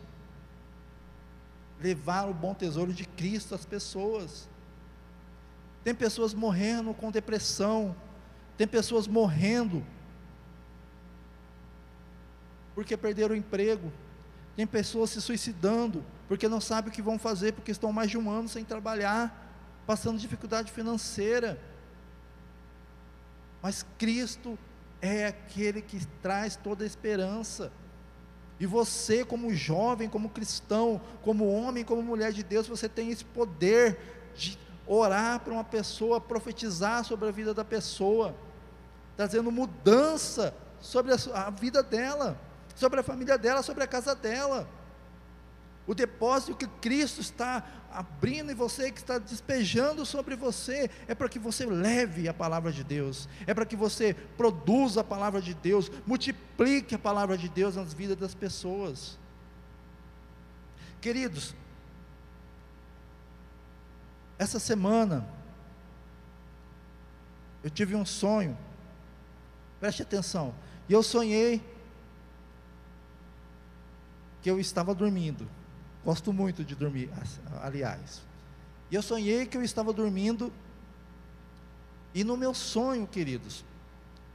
levar 1.81 2.29
o 2.29 2.35
bom 2.35 2.55
tesouro 2.55 2.93
de 2.93 3.05
Cristo 3.05 3.55
às 3.55 3.65
pessoas. 3.65 4.49
Tem 5.83 5.95
pessoas 5.95 6.33
morrendo 6.33 6.95
com 6.95 7.11
depressão, 7.11 7.95
tem 8.57 8.67
pessoas 8.67 9.07
morrendo 9.07 9.85
porque 12.75 12.97
perderam 12.97 13.35
o 13.35 13.39
emprego, 13.39 13.93
tem 14.57 14.67
pessoas 14.67 15.11
se 15.11 15.21
suicidando 15.21 16.05
porque 16.27 16.49
não 16.49 16.61
sabem 16.61 16.91
o 16.91 16.95
que 16.95 17.03
vão 17.03 17.19
fazer, 17.19 17.53
porque 17.53 17.71
estão 17.71 17.93
mais 17.93 18.11
de 18.11 18.19
um 18.19 18.31
ano 18.31 18.49
sem 18.49 18.65
trabalhar, 18.65 19.44
passando 19.87 20.19
dificuldade 20.19 20.73
financeira. 20.73 21.59
Mas 23.63 23.85
Cristo 23.99 24.59
é 25.01 25.27
aquele 25.27 25.83
que 25.83 26.05
traz 26.23 26.57
toda 26.57 26.85
a 26.85 26.87
esperança. 26.87 27.73
E 28.59 28.67
você, 28.67 29.25
como 29.25 29.53
jovem, 29.53 30.09
como 30.09 30.29
cristão, 30.29 31.01
como 31.23 31.51
homem, 31.51 31.85
como 31.85 32.03
mulher 32.03 32.33
de 32.33 32.43
Deus, 32.43 32.67
você 32.67 32.89
tem 32.89 33.11
esse 33.11 33.25
poder 33.25 33.99
de 34.35 34.59
orar 34.87 35.41
para 35.41 35.53
uma 35.53 35.65
pessoa, 35.65 36.21
profetizar 36.21 37.05
sobre 37.05 37.29
a 37.29 37.33
vida 37.33 37.53
da 37.53 37.65
pessoa, 37.65 38.35
trazendo 39.17 39.51
mudança 39.51 40.55
sobre 40.81 41.13
a, 41.13 41.17
a 41.47 41.51
vida 41.51 41.83
dela, 41.83 42.39
sobre 42.75 43.01
a 43.01 43.03
família 43.03 43.39
dela, 43.39 43.63
sobre 43.63 43.83
a 43.83 43.87
casa 43.87 44.15
dela. 44.15 44.69
O 45.87 45.95
depósito 45.95 46.57
que 46.57 46.67
Cristo 46.67 47.21
está 47.21 47.65
abrindo 47.95 48.51
em 48.51 48.55
você, 48.55 48.91
que 48.91 48.99
está 48.99 49.19
despejando 49.19 50.05
sobre 50.05 50.35
você, 50.35 50.91
é 51.07 51.15
para 51.15 51.29
que 51.29 51.39
você 51.39 51.65
leve 51.65 52.29
a 52.29 52.35
palavra 52.35 52.73
de 52.73 52.83
Deus, 52.83 53.29
é 53.47 53.55
para 53.55 53.65
que 53.65 53.77
você 53.77 54.15
produza 54.37 55.01
a 55.01 55.05
palavra 55.05 55.41
de 55.41 55.55
Deus, 55.55 55.91
multiplique 56.05 56.95
a 56.95 56.99
palavra 56.99 57.39
de 57.39 57.49
Deus 57.49 57.77
nas 57.77 57.95
vidas 57.95 58.17
das 58.17 58.35
pessoas. 58.35 59.17
Queridos, 61.01 61.55
essa 64.37 64.59
semana, 64.59 65.27
eu 67.63 67.71
tive 67.71 67.95
um 67.95 68.05
sonho, 68.05 68.59
preste 69.79 70.03
atenção, 70.03 70.53
e 70.89 70.93
eu 70.93 71.03
sonhei 71.03 71.63
que 74.43 74.51
eu 74.51 74.59
estava 74.59 74.93
dormindo. 74.95 75.49
Gosto 76.05 76.33
muito 76.33 76.63
de 76.63 76.75
dormir, 76.75 77.11
aliás. 77.63 78.23
E 78.91 78.95
eu 78.95 79.03
sonhei 79.03 79.47
que 79.47 79.57
eu 79.57 79.63
estava 79.63 79.93
dormindo, 79.93 80.53
e 82.15 82.23
no 82.23 82.37
meu 82.37 82.53
sonho, 82.53 83.07
queridos, 83.07 83.65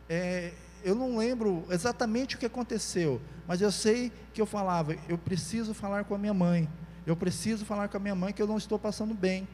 é, 0.10 0.52
eu 0.84 0.96
não 0.96 1.18
lembro 1.18 1.66
exatamente 1.70 2.36
o 2.36 2.40
que 2.40 2.46
aconteceu, 2.46 3.22
mas 3.48 3.62
eu 3.62 3.72
sei 3.72 4.12
que 4.34 4.42
eu 4.42 4.46
falava: 4.46 4.96
eu 5.08 5.18
preciso 5.18 5.74
falar 5.74 6.04
com 6.06 6.16
a 6.16 6.18
minha 6.18 6.34
mãe, 6.34 6.68
eu 7.06 7.16
preciso 7.16 7.66
falar 7.66 7.88
com 7.88 7.98
a 7.98 8.00
minha 8.00 8.16
mãe 8.16 8.34
que 8.34 8.42
eu 8.42 8.48
não 8.48 8.58
estou 8.58 8.80
passando 8.80 9.14
bem. 9.14 9.48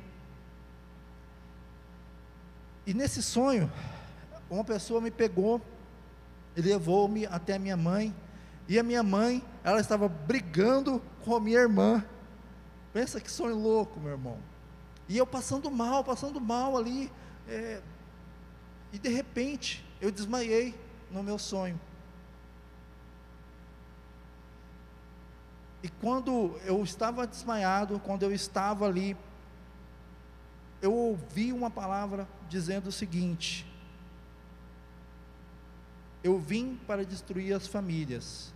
E 2.87 2.93
nesse 2.93 3.21
sonho, 3.21 3.71
uma 4.49 4.63
pessoa 4.63 5.01
me 5.01 5.11
pegou 5.11 5.59
e 6.55 6.61
levou-me 6.61 7.25
até 7.25 7.55
a 7.55 7.59
minha 7.59 7.75
mãe, 7.75 8.15
e 8.67 8.79
a 8.79 8.83
minha 8.83 9.03
mãe, 9.03 9.43
ela 9.63 9.79
estava 9.79 10.07
brigando 10.07 11.01
com 11.23 11.35
a 11.35 11.39
minha 11.39 11.59
irmã. 11.59 12.03
Pensa 12.91 13.21
que 13.21 13.31
sonho 13.31 13.55
louco, 13.55 13.99
meu 13.99 14.11
irmão. 14.11 14.39
E 15.07 15.17
eu 15.17 15.27
passando 15.27 15.69
mal, 15.69 16.03
passando 16.03 16.41
mal 16.41 16.75
ali. 16.75 17.11
É, 17.47 17.81
e 18.91 18.97
de 18.97 19.09
repente, 19.09 19.85
eu 20.01 20.11
desmaiei 20.11 20.73
no 21.11 21.21
meu 21.21 21.37
sonho. 21.37 21.79
E 25.83 25.89
quando 26.01 26.59
eu 26.65 26.83
estava 26.83 27.27
desmaiado, 27.27 27.99
quando 27.99 28.23
eu 28.23 28.33
estava 28.33 28.87
ali, 28.87 29.15
eu 30.81 30.91
ouvi 30.91 31.53
uma 31.53 31.69
palavra 31.69 32.27
dizendo 32.49 32.87
o 32.87 32.91
seguinte: 32.91 33.71
Eu 36.23 36.39
vim 36.39 36.75
para 36.87 37.05
destruir 37.05 37.53
as 37.53 37.67
famílias, 37.67 38.51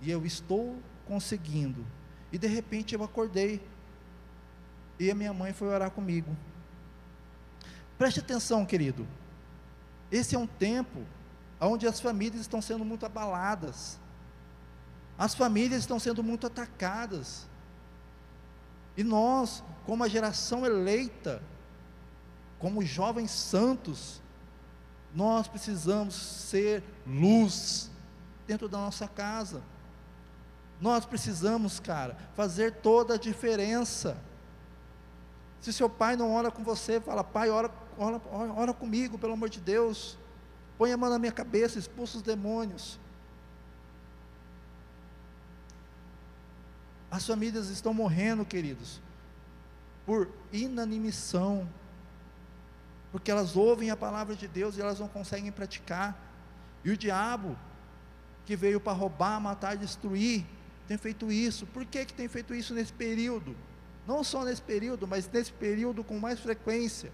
e 0.00 0.10
eu 0.10 0.24
estou 0.24 0.78
conseguindo. 1.06 1.84
E 2.32 2.38
de 2.38 2.46
repente 2.46 2.94
eu 2.94 3.02
acordei, 3.02 3.60
e 4.98 5.10
a 5.10 5.14
minha 5.14 5.32
mãe 5.32 5.52
foi 5.52 5.68
orar 5.68 5.90
comigo. 5.90 6.36
Preste 7.98 8.20
atenção, 8.20 8.64
querido. 8.64 9.06
Esse 10.10 10.34
é 10.34 10.38
um 10.38 10.46
tempo 10.46 11.04
onde 11.60 11.86
as 11.86 12.00
famílias 12.00 12.40
estão 12.40 12.62
sendo 12.62 12.84
muito 12.84 13.04
abaladas, 13.04 13.98
as 15.18 15.34
famílias 15.34 15.80
estão 15.80 15.98
sendo 15.98 16.22
muito 16.22 16.46
atacadas, 16.46 17.46
e 18.96 19.04
nós, 19.04 19.62
como 19.84 20.02
a 20.02 20.08
geração 20.08 20.64
eleita, 20.64 21.42
como 22.58 22.84
jovens 22.84 23.30
santos, 23.30 24.20
nós 25.14 25.48
precisamos 25.48 26.14
ser 26.14 26.82
luz 27.06 27.90
dentro 28.46 28.68
da 28.68 28.78
nossa 28.78 29.08
casa. 29.08 29.62
Nós 30.80 31.04
precisamos, 31.04 31.78
cara, 31.78 32.16
fazer 32.34 32.76
toda 32.76 33.14
a 33.14 33.18
diferença. 33.18 34.16
Se 35.60 35.72
seu 35.72 35.90
pai 35.90 36.16
não 36.16 36.32
ora 36.32 36.50
com 36.50 36.64
você, 36.64 36.98
fala, 37.00 37.22
pai, 37.22 37.50
ora, 37.50 37.70
ora, 37.98 38.20
ora, 38.56 38.72
comigo, 38.72 39.18
pelo 39.18 39.34
amor 39.34 39.50
de 39.50 39.60
Deus. 39.60 40.16
Põe 40.78 40.92
a 40.92 40.96
mão 40.96 41.10
na 41.10 41.18
minha 41.18 41.32
cabeça, 41.32 41.78
expulsa 41.78 42.16
os 42.16 42.22
demônios. 42.22 42.98
As 47.10 47.26
famílias 47.26 47.68
estão 47.68 47.92
morrendo, 47.92 48.44
queridos, 48.44 49.02
por 50.06 50.30
inanimissão, 50.50 51.68
porque 53.12 53.30
elas 53.30 53.54
ouvem 53.54 53.90
a 53.90 53.96
palavra 53.96 54.34
de 54.34 54.48
Deus 54.48 54.78
e 54.78 54.80
elas 54.80 54.98
não 54.98 55.08
conseguem 55.08 55.52
praticar. 55.52 56.18
E 56.82 56.90
o 56.90 56.96
diabo, 56.96 57.58
que 58.46 58.56
veio 58.56 58.80
para 58.80 58.92
roubar, 58.94 59.38
matar 59.40 59.76
destruir, 59.76 60.46
tem 60.90 60.98
feito 60.98 61.30
isso. 61.30 61.66
Por 61.66 61.84
que, 61.84 62.04
que 62.04 62.12
tem 62.12 62.26
feito 62.26 62.52
isso 62.52 62.74
nesse 62.74 62.92
período? 62.92 63.54
Não 64.08 64.24
só 64.24 64.44
nesse 64.44 64.60
período, 64.60 65.06
mas 65.06 65.30
nesse 65.30 65.52
período 65.52 66.02
com 66.02 66.18
mais 66.18 66.40
frequência. 66.40 67.12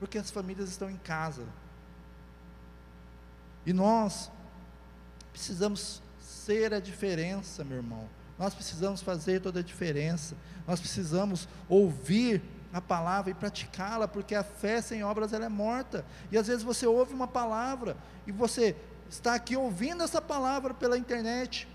Porque 0.00 0.18
as 0.18 0.32
famílias 0.32 0.68
estão 0.70 0.90
em 0.90 0.96
casa. 0.96 1.44
E 3.64 3.72
nós 3.72 4.32
precisamos 5.30 6.02
ser 6.20 6.74
a 6.74 6.80
diferença, 6.80 7.62
meu 7.62 7.76
irmão. 7.76 8.08
Nós 8.36 8.52
precisamos 8.52 9.00
fazer 9.00 9.40
toda 9.40 9.60
a 9.60 9.62
diferença. 9.62 10.34
Nós 10.66 10.80
precisamos 10.80 11.48
ouvir 11.68 12.42
a 12.72 12.80
palavra 12.80 13.30
e 13.30 13.34
praticá-la, 13.34 14.08
porque 14.08 14.34
a 14.34 14.42
fé 14.42 14.82
sem 14.82 15.04
obras 15.04 15.32
ela 15.32 15.44
é 15.44 15.48
morta. 15.48 16.04
E 16.32 16.36
às 16.36 16.48
vezes 16.48 16.64
você 16.64 16.84
ouve 16.84 17.14
uma 17.14 17.28
palavra 17.28 17.96
e 18.26 18.32
você 18.32 18.74
está 19.08 19.36
aqui 19.36 19.56
ouvindo 19.56 20.02
essa 20.02 20.20
palavra 20.20 20.74
pela 20.74 20.98
internet. 20.98 21.68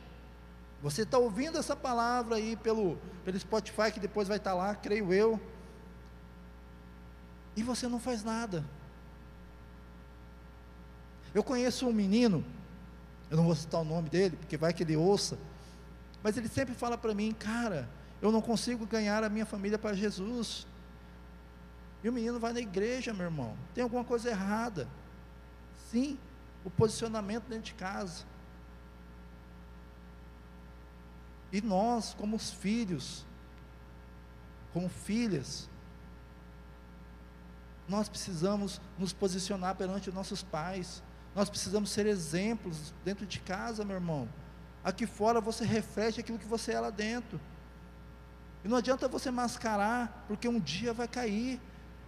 Você 0.82 1.04
está 1.04 1.18
ouvindo 1.18 1.58
essa 1.58 1.76
palavra 1.76 2.38
aí 2.38 2.56
pelo, 2.56 2.98
pelo 3.24 3.40
Spotify, 3.40 3.92
que 3.94 4.00
depois 4.00 4.28
vai 4.28 4.38
estar 4.38 4.54
lá, 4.54 4.74
creio 4.74 5.14
eu. 5.14 5.40
E 7.56 7.62
você 7.62 7.88
não 7.88 8.00
faz 8.00 8.24
nada. 8.24 8.64
Eu 11.34 11.44
conheço 11.44 11.88
um 11.88 11.94
menino, 11.94 12.44
eu 13.30 13.38
não 13.38 13.46
vou 13.46 13.56
citar 13.56 13.82
o 13.82 13.86
nome 13.86 14.10
dele, 14.10 14.36
porque 14.36 14.58
vai 14.58 14.74
que 14.74 14.84
ele 14.84 14.98
ouça, 14.98 15.38
mas 16.24 16.36
ele 16.36 16.48
sempre 16.48 16.74
fala 16.74 16.98
para 16.98 17.14
mim, 17.14 17.32
cara, 17.32 17.88
eu 18.22 18.32
não 18.32 18.42
consigo 18.42 18.86
ganhar 18.86 19.24
a 19.24 19.30
minha 19.30 19.46
família 19.46 19.78
para 19.78 19.94
Jesus. 19.94 20.68
E 22.04 22.10
o 22.10 22.14
menino 22.14 22.40
vai 22.40 22.54
na 22.54 22.60
igreja, 22.60 23.14
meu 23.14 23.26
irmão. 23.26 23.56
Tem 23.74 23.84
alguma 23.84 24.04
coisa 24.04 24.30
errada. 24.30 24.88
Sim, 25.90 26.18
o 26.64 26.70
posicionamento 26.70 27.46
dentro 27.48 27.66
de 27.66 27.74
casa. 27.74 28.24
E 31.52 31.62
nós, 31.62 32.14
como 32.14 32.36
os 32.36 32.52
filhos, 32.52 33.26
como 34.74 34.88
filhas, 34.88 35.70
nós 37.88 38.08
precisamos 38.08 38.80
nos 38.98 39.12
posicionar 39.12 39.76
perante 39.76 40.10
os 40.10 40.16
nossos 40.16 40.42
pais. 40.42 41.04
Nós 41.36 41.50
precisamos 41.50 41.90
ser 41.90 42.06
exemplos 42.06 42.94
dentro 43.04 43.26
de 43.26 43.40
casa, 43.40 43.84
meu 43.84 43.96
irmão. 43.96 44.30
Aqui 44.84 45.06
fora 45.06 45.42
você 45.42 45.66
reflete 45.66 46.20
aquilo 46.20 46.40
que 46.40 46.48
você 46.48 46.72
é 46.72 46.80
lá 46.80 46.90
dentro. 46.90 47.40
E 48.64 48.68
não 48.68 48.78
adianta 48.78 49.08
você 49.08 49.30
mascarar, 49.30 50.26
porque 50.28 50.48
um 50.48 50.60
dia 50.60 50.94
vai 50.94 51.08
cair. 51.08 51.60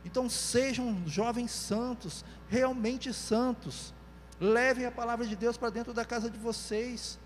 Então 0.05 0.29
sejam 0.29 1.05
jovens 1.05 1.51
santos, 1.51 2.23
realmente 2.47 3.13
santos. 3.13 3.93
Levem 4.39 4.85
a 4.85 4.91
palavra 4.91 5.25
de 5.25 5.35
Deus 5.35 5.57
para 5.57 5.69
dentro 5.69 5.93
da 5.93 6.05
casa 6.05 6.29
de 6.29 6.38
vocês. 6.38 7.19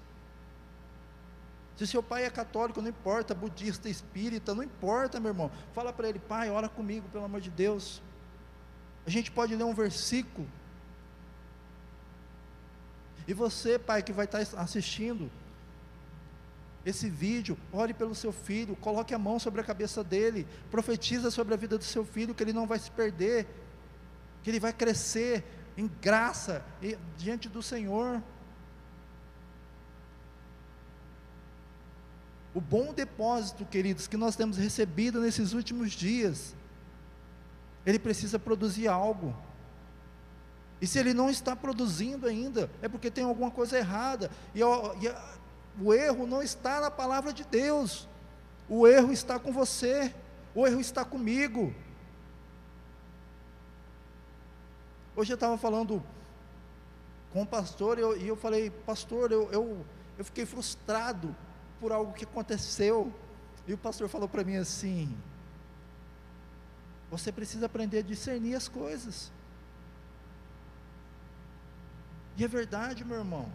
Se 1.78 1.86
seu 1.86 2.02
pai 2.02 2.26
é 2.26 2.30
católico, 2.30 2.82
não 2.82 2.90
importa, 2.90 3.36
budista, 3.36 3.88
espírita, 3.88 4.56
não 4.56 4.64
importa, 4.64 5.20
meu 5.20 5.30
irmão. 5.30 5.52
Fala 5.74 5.94
para 5.94 6.10
ele, 6.10 6.20
pai, 6.20 6.50
ora 6.50 6.68
comigo, 6.68 7.08
pelo 7.10 7.24
amor 7.24 7.40
de 7.40 7.52
Deus. 7.52 8.02
A 9.06 9.10
gente 9.10 9.32
pode 9.32 9.56
ler 9.56 9.64
um 9.64 9.74
versículo 9.74 10.48
e 13.28 13.34
você, 13.34 13.78
pai, 13.78 14.02
que 14.02 14.12
vai 14.12 14.26
estar 14.26 14.40
assistindo 14.58 15.30
esse 16.86 17.10
vídeo, 17.10 17.58
ore 17.74 17.94
pelo 17.94 18.16
seu 18.16 18.32
filho, 18.32 18.74
coloque 18.78 19.14
a 19.14 19.20
mão 19.20 19.38
sobre 19.38 19.60
a 19.60 19.64
cabeça 19.64 20.04
dele, 20.04 20.48
profetiza 20.72 21.30
sobre 21.30 21.54
a 21.54 21.58
vida 21.58 21.78
do 21.78 21.84
seu 21.84 22.06
filho 22.06 22.34
que 22.34 22.42
ele 22.42 22.54
não 22.54 22.66
vai 22.66 22.80
se 22.80 22.90
perder, 22.90 23.46
que 24.42 24.50
ele 24.50 24.60
vai 24.60 24.72
crescer 24.72 25.44
em 25.76 25.88
graça 26.02 26.64
diante 27.18 27.50
do 27.50 27.62
Senhor. 27.62 28.24
O 32.58 32.60
bom 32.60 32.92
depósito, 32.92 33.64
queridos, 33.68 34.08
que 34.08 34.18
nós 34.18 34.36
temos 34.36 34.58
recebido 34.58 35.22
nesses 35.22 35.54
últimos 35.54 35.92
dias, 35.92 36.56
ele 37.86 38.00
precisa 38.00 38.40
produzir 38.40 38.88
algo. 38.88 39.32
E 40.82 40.88
se 40.88 40.98
ele 40.98 41.14
não 41.14 41.30
está 41.30 41.56
produzindo 41.56 42.26
ainda, 42.26 42.68
é 42.82 42.90
porque 42.90 43.12
tem 43.12 43.24
alguma 43.24 43.52
coisa 43.52 43.78
errada. 43.78 44.32
E, 44.56 44.62
e 44.62 44.64
o 45.80 45.94
erro 45.94 46.26
não 46.26 46.42
está 46.42 46.82
na 46.82 46.90
palavra 46.90 47.32
de 47.32 47.44
Deus. 47.44 48.10
O 48.68 48.88
erro 48.88 49.12
está 49.12 49.38
com 49.38 49.54
você. 49.54 50.12
O 50.56 50.66
erro 50.66 50.80
está 50.80 51.06
comigo. 51.06 51.72
Hoje 55.16 55.32
eu 55.32 55.36
estava 55.36 55.60
falando 55.60 56.02
com 57.32 57.44
o 57.44 57.46
pastor 57.46 58.00
e 58.00 58.02
eu, 58.02 58.18
e 58.18 58.28
eu 58.28 58.36
falei, 58.36 58.72
pastor, 58.72 59.32
eu, 59.32 59.48
eu, 59.52 59.86
eu 60.18 60.26
fiquei 60.26 60.44
frustrado 60.44 61.36
por 61.80 61.92
algo 61.92 62.14
que 62.14 62.24
aconteceu. 62.24 63.14
E 63.68 63.74
o 63.74 63.78
pastor 63.78 64.08
falou 64.08 64.28
para 64.28 64.44
mim 64.44 64.58
assim: 64.58 65.16
você 67.10 67.32
precisa 67.32 67.66
aprender 67.66 68.00
a 68.00 68.02
discernir 68.02 68.56
as 68.56 68.68
coisas. 68.68 69.32
E 72.38 72.44
é 72.44 72.48
verdade, 72.48 73.04
meu 73.04 73.18
irmão. 73.18 73.52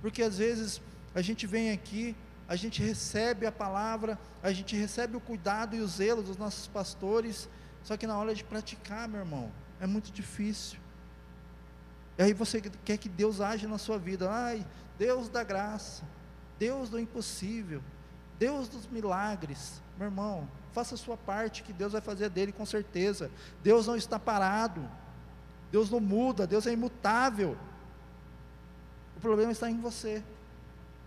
Porque 0.00 0.22
às 0.22 0.38
vezes 0.38 0.80
a 1.14 1.22
gente 1.22 1.46
vem 1.46 1.72
aqui, 1.72 2.14
a 2.48 2.54
gente 2.54 2.82
recebe 2.82 3.46
a 3.46 3.52
palavra, 3.52 4.18
a 4.42 4.52
gente 4.52 4.76
recebe 4.76 5.16
o 5.16 5.20
cuidado 5.20 5.74
e 5.74 5.80
o 5.80 5.88
zelo 5.88 6.22
dos 6.22 6.36
nossos 6.36 6.68
pastores, 6.68 7.48
só 7.82 7.96
que 7.96 8.06
na 8.06 8.16
hora 8.16 8.34
de 8.34 8.44
praticar, 8.44 9.08
meu 9.08 9.20
irmão, 9.20 9.50
é 9.80 9.86
muito 9.86 10.12
difícil. 10.12 10.78
E 12.18 12.22
aí 12.22 12.32
você 12.32 12.60
quer 12.60 12.96
que 12.96 13.08
Deus 13.08 13.40
age 13.40 13.66
na 13.66 13.78
sua 13.78 13.98
vida. 13.98 14.30
Ai, 14.30 14.64
Deus 14.98 15.28
da 15.28 15.42
graça, 15.42 16.04
Deus 16.58 16.88
do 16.88 16.98
impossível, 16.98 17.82
Deus 18.38 18.68
dos 18.68 18.86
milagres. 18.86 19.82
Meu 19.98 20.08
irmão, 20.08 20.48
faça 20.72 20.94
a 20.94 20.98
sua 20.98 21.16
parte 21.16 21.62
que 21.62 21.72
Deus 21.72 21.92
vai 21.92 22.00
fazer 22.00 22.28
dele 22.28 22.52
com 22.52 22.66
certeza. 22.66 23.30
Deus 23.62 23.86
não 23.86 23.96
está 23.96 24.18
parado. 24.18 24.88
Deus 25.70 25.90
não 25.90 26.00
muda, 26.00 26.46
Deus 26.46 26.66
é 26.66 26.72
imutável. 26.72 27.56
O 29.16 29.20
problema 29.20 29.52
está 29.52 29.70
em 29.70 29.80
você. 29.80 30.22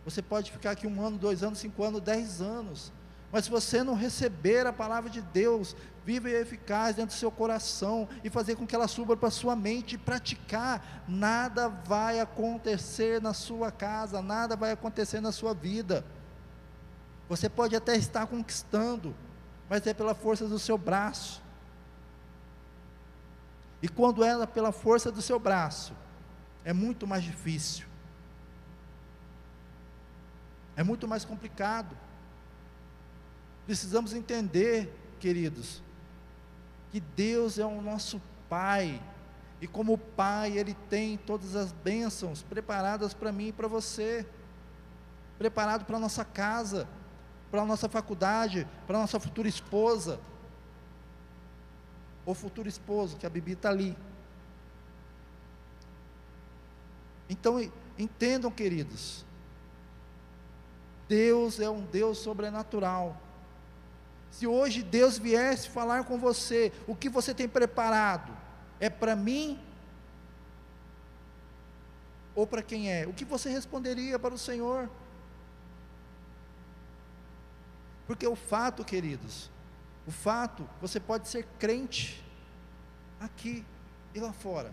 Você 0.06 0.22
pode 0.22 0.52
ficar 0.52 0.72
aqui 0.72 0.88
um 0.88 1.06
ano, 1.06 1.18
dois 1.18 1.44
anos, 1.44 1.60
cinco 1.60 1.84
anos, 1.84 2.02
dez 2.02 2.42
anos. 2.42 2.92
Mas 3.32 3.46
se 3.46 3.52
você 3.52 3.84
não 3.84 3.94
receber 3.94 4.66
a 4.66 4.74
palavra 4.74 5.10
de 5.10 5.22
Deus, 5.22 5.76
viva 6.04 6.30
e 6.30 6.34
eficaz 6.34 6.96
dentro 6.96 7.16
do 7.16 7.20
seu 7.20 7.30
coração 7.30 8.10
e 8.24 8.30
fazer 8.30 8.56
com 8.56 8.66
que 8.66 8.74
ela 8.74 8.88
suba 8.88 9.16
para 9.16 9.28
a 9.28 9.32
sua 9.32 9.56
mente 9.56 9.94
e 9.94 9.98
praticar, 9.98 11.04
nada 11.08 11.70
vai 11.70 12.20
acontecer 12.20 13.22
na 13.22 13.34
sua 13.34 13.72
casa, 13.72 14.22
nada 14.22 14.56
vai 14.56 14.72
acontecer 14.72 15.22
na 15.22 15.32
sua 15.32 15.54
vida. 15.54 16.04
Você 17.28 17.48
pode 17.48 17.76
até 17.76 17.96
estar 17.96 18.26
conquistando, 18.26 19.16
mas 19.70 19.86
é 19.86 19.94
pela 19.94 20.16
força 20.16 20.48
do 20.48 20.58
seu 20.58 20.80
braço. 20.80 21.44
E 23.84 23.88
quando 23.88 24.24
é 24.24 24.46
pela 24.48 24.72
força 24.72 25.12
do 25.12 25.22
seu 25.22 25.40
braço, 25.40 25.94
é 26.66 26.74
muito 26.74 27.06
mais 27.06 27.24
difícil. 27.24 27.86
É 30.76 30.84
muito 30.84 31.08
mais 31.08 31.24
complicado. 31.24 31.96
Precisamos 33.70 34.14
entender, 34.14 34.92
queridos, 35.20 35.84
que 36.92 37.00
Deus 37.00 37.60
é 37.60 37.66
o 37.68 37.84
nosso 37.84 38.20
Pai, 38.50 39.00
e 39.62 39.68
como 39.68 39.96
Pai, 39.96 40.58
Ele 40.58 40.74
tem 40.90 41.18
todas 41.18 41.56
as 41.56 41.72
bênçãos 41.72 42.42
preparadas 42.42 43.14
para 43.14 43.32
mim 43.32 43.50
e 43.50 43.52
para 43.54 43.68
você, 43.68 44.26
preparado 45.38 45.86
para 45.86 45.98
a 45.98 46.00
nossa 46.00 46.26
casa, 46.26 46.90
para 47.52 47.62
a 47.62 47.66
nossa 47.66 47.88
faculdade, 47.88 48.68
para 48.88 48.98
a 48.98 49.02
nossa 49.02 49.20
futura 49.20 49.48
esposa, 49.48 50.20
ou 52.26 52.34
futuro 52.34 52.68
esposo, 52.68 53.18
que 53.18 53.26
a 53.28 53.30
Bibi 53.30 53.52
está 53.52 53.70
ali. 53.70 53.96
Então, 57.30 57.62
entendam, 58.00 58.50
queridos, 58.50 59.24
Deus 61.08 61.60
é 61.60 61.70
um 61.70 61.82
Deus 61.82 62.18
sobrenatural. 62.18 63.29
Se 64.32 64.46
hoje 64.48 64.84
Deus 64.84 65.18
viesse 65.18 65.70
falar 65.70 66.04
com 66.04 66.18
você, 66.18 66.72
o 66.88 66.96
que 66.96 67.10
você 67.10 67.34
tem 67.34 67.48
preparado? 67.48 68.36
É 68.80 68.90
para 68.90 69.16
mim? 69.16 69.60
Ou 72.36 72.48
para 72.48 72.62
quem 72.62 72.92
é? 72.92 73.08
O 73.08 73.14
que 73.14 73.26
você 73.26 73.50
responderia 73.50 74.18
para 74.18 74.34
o 74.34 74.38
Senhor? 74.38 74.90
Porque 78.08 78.26
o 78.26 78.36
fato, 78.36 78.84
queridos, 78.84 79.52
o 80.08 80.12
fato, 80.12 80.68
você 80.82 81.00
pode 81.00 81.28
ser 81.28 81.46
crente 81.60 82.24
aqui 83.20 83.66
e 84.14 84.20
lá 84.20 84.34
fora. 84.34 84.72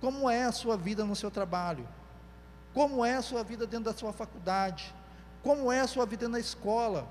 Como 0.00 0.30
é 0.30 0.44
a 0.44 0.52
sua 0.52 0.76
vida 0.76 1.04
no 1.04 1.16
seu 1.16 1.30
trabalho? 1.30 1.88
Como 2.72 3.04
é 3.04 3.14
a 3.14 3.22
sua 3.22 3.42
vida 3.42 3.66
dentro 3.66 3.86
da 3.86 3.94
sua 3.94 4.12
faculdade? 4.12 4.94
Como 5.42 5.70
é 5.70 5.80
a 5.80 5.86
sua 5.86 6.06
vida 6.06 6.28
na 6.28 6.40
escola? 6.40 7.08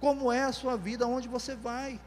Como 0.00 0.30
é 0.30 0.44
a 0.44 0.52
sua 0.52 0.76
vida 0.76 1.06
onde 1.06 1.28
você 1.28 1.54
vai? 1.54 2.00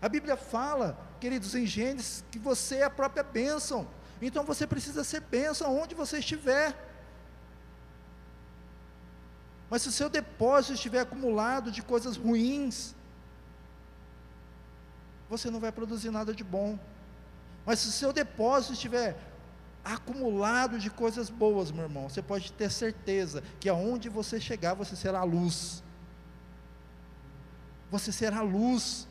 A 0.00 0.08
Bíblia 0.08 0.36
fala, 0.36 0.98
queridos, 1.20 1.54
em 1.54 1.66
Gênesis, 1.66 2.24
que 2.30 2.38
você 2.38 2.76
é 2.76 2.84
a 2.84 2.90
própria 2.90 3.22
bênção. 3.22 3.86
Então 4.20 4.44
você 4.44 4.66
precisa 4.66 5.04
ser 5.04 5.20
bênção 5.20 5.76
onde 5.78 5.94
você 5.94 6.18
estiver. 6.18 6.74
Mas 9.68 9.82
se 9.82 9.88
o 9.88 9.92
seu 9.92 10.08
depósito 10.08 10.74
estiver 10.74 11.00
acumulado 11.00 11.70
de 11.70 11.82
coisas 11.82 12.16
ruins, 12.16 12.94
você 15.28 15.50
não 15.50 15.60
vai 15.60 15.72
produzir 15.72 16.10
nada 16.10 16.32
de 16.34 16.44
bom. 16.44 16.78
Mas 17.66 17.80
se 17.80 17.88
o 17.88 17.92
seu 17.92 18.12
depósito 18.12 18.74
estiver 18.74 19.16
acumulado 19.84 20.78
de 20.78 20.88
coisas 20.90 21.28
boas, 21.28 21.70
meu 21.70 21.84
irmão. 21.84 22.08
Você 22.08 22.22
pode 22.22 22.50
ter 22.52 22.70
certeza 22.70 23.42
que 23.60 23.68
aonde 23.68 24.08
você 24.08 24.40
chegar, 24.40 24.74
você 24.74 24.96
será 24.96 25.22
luz. 25.22 25.83
Você 27.94 28.10
será 28.10 28.42
luz. 28.42 29.06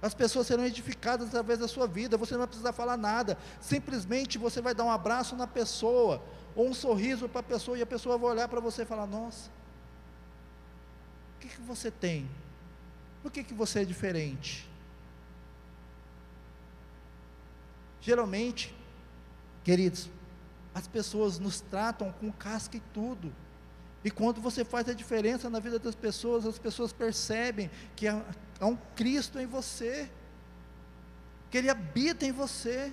As 0.00 0.14
pessoas 0.14 0.46
serão 0.46 0.64
edificadas 0.64 1.28
através 1.28 1.58
da 1.58 1.68
sua 1.68 1.86
vida. 1.86 2.16
Você 2.16 2.32
não 2.32 2.38
vai 2.38 2.46
precisar 2.46 2.72
falar 2.72 2.96
nada. 2.96 3.36
Simplesmente 3.60 4.38
você 4.38 4.62
vai 4.62 4.74
dar 4.74 4.84
um 4.84 4.90
abraço 4.90 5.36
na 5.36 5.46
pessoa, 5.46 6.22
ou 6.56 6.66
um 6.66 6.72
sorriso 6.72 7.28
para 7.28 7.40
a 7.40 7.42
pessoa, 7.42 7.76
e 7.76 7.82
a 7.82 7.86
pessoa 7.86 8.16
vai 8.16 8.30
olhar 8.30 8.48
para 8.48 8.58
você 8.58 8.82
e 8.82 8.86
falar: 8.86 9.06
Nossa, 9.06 9.50
o 11.36 11.40
que, 11.40 11.48
que 11.48 11.60
você 11.60 11.90
tem? 11.90 12.26
Por 13.22 13.30
que, 13.30 13.44
que 13.44 13.52
você 13.52 13.80
é 13.80 13.84
diferente? 13.84 14.66
Geralmente, 18.00 18.74
queridos, 19.62 20.08
as 20.74 20.88
pessoas 20.88 21.38
nos 21.38 21.60
tratam 21.60 22.10
com 22.12 22.32
casca 22.32 22.78
e 22.78 22.82
tudo. 22.94 23.30
E 24.04 24.10
quando 24.10 24.40
você 24.40 24.64
faz 24.64 24.88
a 24.88 24.92
diferença 24.94 25.48
na 25.48 25.60
vida 25.60 25.78
das 25.78 25.94
pessoas, 25.94 26.44
as 26.44 26.58
pessoas 26.58 26.92
percebem 26.92 27.70
que 27.94 28.08
há, 28.08 28.22
há 28.60 28.66
um 28.66 28.76
Cristo 28.96 29.38
em 29.38 29.46
você, 29.46 30.10
que 31.50 31.58
Ele 31.58 31.70
habita 31.70 32.26
em 32.26 32.32
você, 32.32 32.92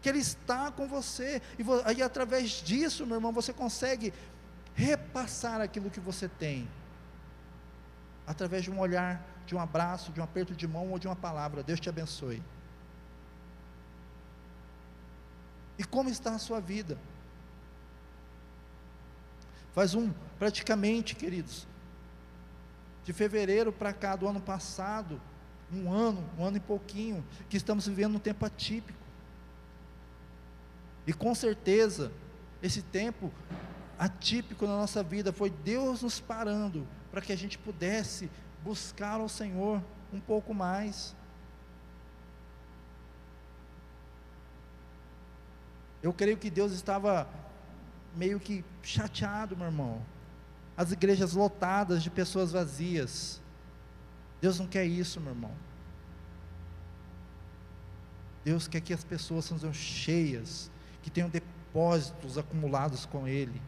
que 0.00 0.08
Ele 0.08 0.18
está 0.18 0.70
com 0.70 0.86
você, 0.86 1.42
e 1.58 1.64
aí 1.84 2.02
através 2.02 2.50
disso, 2.50 3.04
meu 3.04 3.16
irmão, 3.16 3.32
você 3.32 3.52
consegue 3.52 4.12
repassar 4.74 5.60
aquilo 5.60 5.90
que 5.90 5.98
você 5.98 6.28
tem, 6.28 6.68
através 8.26 8.62
de 8.62 8.70
um 8.70 8.78
olhar, 8.78 9.24
de 9.46 9.56
um 9.56 9.60
abraço, 9.60 10.12
de 10.12 10.20
um 10.20 10.24
aperto 10.24 10.54
de 10.54 10.68
mão 10.68 10.90
ou 10.90 10.98
de 10.98 11.08
uma 11.08 11.16
palavra. 11.16 11.62
Deus 11.62 11.80
te 11.80 11.88
abençoe. 11.88 12.42
E 15.78 15.84
como 15.84 16.08
está 16.08 16.34
a 16.34 16.38
sua 16.38 16.60
vida? 16.60 16.98
Faz 19.76 19.94
um, 19.94 20.10
praticamente, 20.38 21.14
queridos, 21.14 21.68
de 23.04 23.12
fevereiro 23.12 23.70
para 23.70 23.92
cá 23.92 24.16
do 24.16 24.26
ano 24.26 24.40
passado, 24.40 25.20
um 25.70 25.92
ano, 25.92 26.24
um 26.38 26.46
ano 26.46 26.56
e 26.56 26.60
pouquinho, 26.60 27.22
que 27.50 27.58
estamos 27.58 27.86
vivendo 27.86 28.16
um 28.16 28.18
tempo 28.18 28.46
atípico. 28.46 28.98
E 31.06 31.12
com 31.12 31.34
certeza, 31.34 32.10
esse 32.62 32.80
tempo 32.80 33.30
atípico 33.98 34.66
na 34.66 34.78
nossa 34.78 35.02
vida 35.02 35.30
foi 35.30 35.50
Deus 35.50 36.00
nos 36.00 36.20
parando 36.20 36.88
para 37.10 37.20
que 37.20 37.30
a 37.30 37.36
gente 37.36 37.58
pudesse 37.58 38.30
buscar 38.64 39.20
ao 39.20 39.28
Senhor 39.28 39.84
um 40.10 40.18
pouco 40.18 40.54
mais. 40.54 41.14
Eu 46.02 46.14
creio 46.14 46.38
que 46.38 46.48
Deus 46.48 46.72
estava 46.72 47.28
meio 48.16 48.40
que 48.40 48.64
chateado, 48.82 49.56
meu 49.56 49.66
irmão. 49.66 50.02
As 50.76 50.90
igrejas 50.90 51.34
lotadas 51.34 52.02
de 52.02 52.10
pessoas 52.10 52.52
vazias. 52.52 53.40
Deus 54.40 54.58
não 54.58 54.66
quer 54.66 54.84
isso, 54.84 55.20
meu 55.20 55.32
irmão. 55.32 55.52
Deus 58.44 58.68
quer 58.68 58.80
que 58.80 58.92
as 58.92 59.04
pessoas 59.04 59.44
sejam 59.44 59.72
cheias, 59.72 60.70
que 61.02 61.10
tenham 61.10 61.28
depósitos 61.28 62.38
acumulados 62.38 63.04
com 63.04 63.26
Ele. 63.26 63.60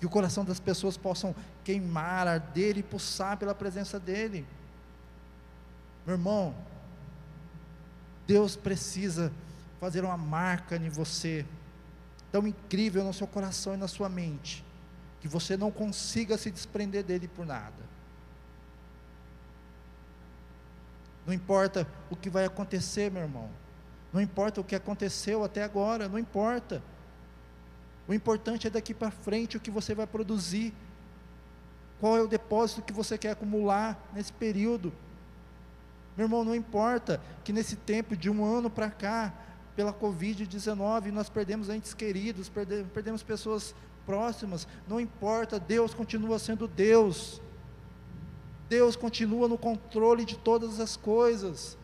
Que 0.00 0.06
o 0.06 0.10
coração 0.10 0.44
das 0.44 0.58
pessoas 0.58 0.96
possam 0.96 1.34
queimar, 1.62 2.26
arder 2.26 2.78
e 2.78 2.82
pulsar 2.82 3.36
pela 3.36 3.54
presença 3.54 4.00
dEle. 4.00 4.46
Meu 6.06 6.16
irmão, 6.16 6.54
Deus 8.26 8.56
precisa 8.56 9.30
fazer 9.78 10.04
uma 10.04 10.16
marca 10.16 10.76
em 10.76 10.88
você, 10.88 11.44
tão 12.32 12.46
incrível 12.46 13.04
no 13.04 13.12
seu 13.12 13.26
coração 13.26 13.74
e 13.74 13.76
na 13.76 13.86
sua 13.86 14.08
mente, 14.08 14.64
que 15.20 15.28
você 15.28 15.56
não 15.56 15.70
consiga 15.70 16.38
se 16.38 16.50
desprender 16.50 17.04
dele 17.04 17.28
por 17.28 17.46
nada. 17.46 17.92
Não 21.26 21.32
importa 21.32 21.86
o 22.10 22.16
que 22.16 22.30
vai 22.30 22.44
acontecer, 22.44 23.10
meu 23.10 23.22
irmão. 23.22 23.48
Não 24.12 24.20
importa 24.20 24.60
o 24.60 24.64
que 24.64 24.74
aconteceu 24.74 25.44
até 25.44 25.62
agora, 25.62 26.08
não 26.08 26.18
importa. 26.18 26.82
O 28.08 28.14
importante 28.14 28.66
é 28.66 28.70
daqui 28.70 28.92
para 28.92 29.10
frente 29.10 29.56
o 29.56 29.60
que 29.60 29.70
você 29.70 29.94
vai 29.94 30.06
produzir. 30.06 30.74
Qual 32.00 32.16
é 32.16 32.20
o 32.20 32.26
depósito 32.26 32.82
que 32.82 32.92
você 32.92 33.16
quer 33.16 33.30
acumular 33.30 33.96
nesse 34.12 34.32
período? 34.32 34.92
Meu 36.16 36.26
irmão, 36.26 36.44
não 36.44 36.54
importa 36.54 37.20
que 37.44 37.52
nesse 37.52 37.76
tempo 37.76 38.16
de 38.16 38.28
um 38.28 38.44
ano 38.44 38.68
para 38.68 38.90
cá, 38.90 39.32
pela 39.74 39.92
Covid-19, 39.92 41.10
nós 41.10 41.28
perdemos 41.28 41.68
entes 41.68 41.94
queridos, 41.94 42.48
perdemos, 42.48 43.22
pessoas 43.22 43.74
próximas, 44.04 44.66
não 44.86 45.00
importa, 45.00 45.58
Deus 45.58 45.94
continua 45.94 46.38
sendo 46.38 46.68
Deus, 46.68 47.40
Deus 48.68 48.96
continua 48.96 49.48
no 49.48 49.56
controle 49.56 50.24
de 50.24 50.36
todas 50.36 50.78
as 50.80 50.96
coisas, 50.96 51.78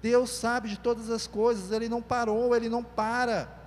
Deus 0.00 0.30
sabe 0.30 0.68
de 0.68 0.78
todas 0.78 1.10
as 1.10 1.26
coisas, 1.26 1.70
Ele 1.70 1.88
não 1.88 2.00
parou, 2.00 2.56
Ele 2.56 2.68
não 2.68 2.82
para, 2.82 3.60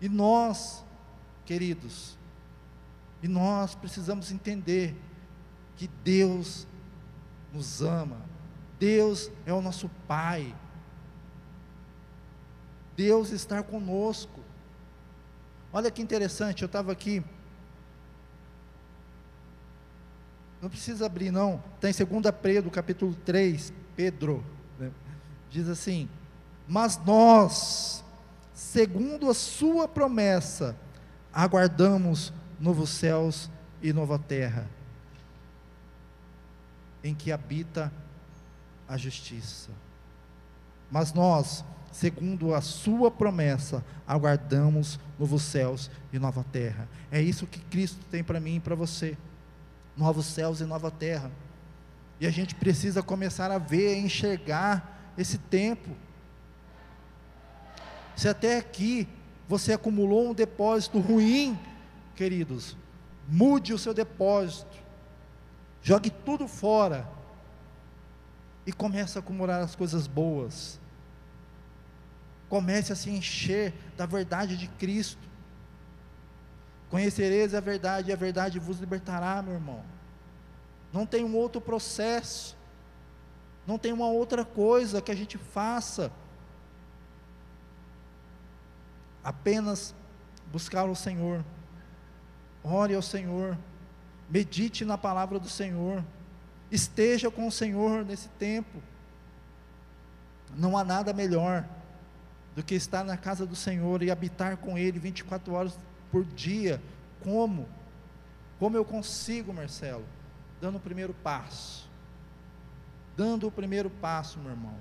e 0.00 0.08
nós, 0.08 0.84
queridos, 1.44 2.16
e 3.22 3.26
nós 3.26 3.74
precisamos 3.74 4.30
entender 4.30 4.96
que 5.76 5.88
Deus 6.04 6.66
nos 7.52 7.82
ama, 7.82 8.18
Deus 8.78 9.30
é 9.44 9.52
o 9.52 9.60
nosso 9.60 9.90
Pai, 10.06 10.54
Deus 12.98 13.30
estar 13.30 13.62
conosco. 13.62 14.40
Olha 15.72 15.88
que 15.88 16.02
interessante, 16.02 16.62
eu 16.62 16.66
estava 16.66 16.90
aqui. 16.90 17.22
Não 20.60 20.68
precisa 20.68 21.06
abrir, 21.06 21.30
não. 21.30 21.62
Está 21.76 21.88
em 21.88 22.20
2 22.20 22.34
Pedro, 22.42 22.68
capítulo 22.72 23.14
3, 23.24 23.72
Pedro. 23.94 24.44
Né? 24.76 24.90
Diz 25.48 25.68
assim: 25.68 26.08
Mas 26.66 26.98
nós, 27.04 28.04
segundo 28.52 29.30
a 29.30 29.34
Sua 29.34 29.86
promessa, 29.86 30.76
aguardamos 31.32 32.32
novos 32.58 32.90
céus 32.90 33.48
e 33.80 33.92
nova 33.92 34.18
terra, 34.18 34.68
em 37.04 37.14
que 37.14 37.30
habita 37.30 37.92
a 38.88 38.96
justiça. 38.96 39.70
Mas 40.90 41.12
nós, 41.12 41.64
segundo 41.92 42.54
a 42.54 42.60
sua 42.60 43.10
promessa, 43.10 43.84
aguardamos 44.06 44.98
novos 45.18 45.42
céus 45.42 45.90
e 46.12 46.18
nova 46.18 46.44
terra. 46.44 46.88
É 47.10 47.20
isso 47.20 47.46
que 47.46 47.60
Cristo 47.60 48.04
tem 48.10 48.22
para 48.22 48.40
mim 48.40 48.56
e 48.56 48.60
para 48.60 48.74
você. 48.74 49.16
Novos 49.96 50.26
céus 50.26 50.60
e 50.60 50.64
nova 50.64 50.90
terra. 50.90 51.30
E 52.20 52.26
a 52.26 52.30
gente 52.30 52.54
precisa 52.54 53.02
começar 53.02 53.50
a 53.50 53.58
ver, 53.58 53.94
a 53.94 53.98
enxergar 53.98 55.12
esse 55.16 55.38
tempo. 55.38 55.90
Se 58.16 58.28
até 58.28 58.58
aqui 58.58 59.08
você 59.48 59.72
acumulou 59.72 60.30
um 60.30 60.34
depósito 60.34 60.98
ruim, 60.98 61.58
queridos, 62.14 62.76
mude 63.28 63.72
o 63.72 63.78
seu 63.78 63.94
depósito. 63.94 64.76
Jogue 65.82 66.10
tudo 66.10 66.46
fora 66.46 67.08
e 68.66 68.72
comece 68.72 69.16
a 69.16 69.20
acumular 69.20 69.60
as 69.60 69.74
coisas 69.74 70.06
boas 70.06 70.78
Comece 72.48 72.92
a 72.92 72.96
se 72.96 73.10
encher 73.10 73.74
da 73.96 74.06
verdade 74.06 74.56
de 74.56 74.68
Cristo. 74.68 75.28
Conhecereis 76.90 77.54
a 77.54 77.60
verdade, 77.60 78.10
e 78.10 78.12
a 78.12 78.16
verdade 78.16 78.58
vos 78.58 78.78
libertará, 78.78 79.42
meu 79.42 79.54
irmão. 79.54 79.84
Não 80.92 81.04
tem 81.04 81.24
um 81.24 81.36
outro 81.36 81.60
processo, 81.60 82.56
não 83.66 83.76
tem 83.76 83.92
uma 83.92 84.08
outra 84.08 84.44
coisa 84.44 85.02
que 85.02 85.12
a 85.12 85.14
gente 85.14 85.36
faça. 85.36 86.10
Apenas 89.22 89.94
buscar 90.50 90.84
o 90.86 90.96
Senhor, 90.96 91.44
ore 92.64 92.94
ao 92.94 93.02
Senhor, 93.02 93.58
medite 94.30 94.86
na 94.86 94.96
palavra 94.96 95.38
do 95.38 95.50
Senhor, 95.50 96.02
esteja 96.70 97.30
com 97.30 97.46
o 97.46 97.52
Senhor 97.52 98.06
nesse 98.06 98.30
tempo. 98.30 98.82
Não 100.56 100.78
há 100.78 100.82
nada 100.82 101.12
melhor 101.12 101.68
do 102.58 102.64
que 102.64 102.74
estar 102.74 103.04
na 103.04 103.16
casa 103.16 103.46
do 103.46 103.54
Senhor 103.54 104.02
e 104.02 104.10
habitar 104.10 104.56
com 104.56 104.76
Ele 104.76 104.98
24 104.98 105.54
horas 105.54 105.78
por 106.10 106.24
dia. 106.24 106.82
Como? 107.20 107.68
Como 108.58 108.76
eu 108.76 108.84
consigo, 108.84 109.54
Marcelo? 109.54 110.04
Dando 110.60 110.74
o 110.74 110.80
primeiro 110.80 111.14
passo. 111.14 111.88
Dando 113.16 113.46
o 113.46 113.52
primeiro 113.52 113.88
passo, 113.88 114.40
meu 114.40 114.50
irmão. 114.50 114.74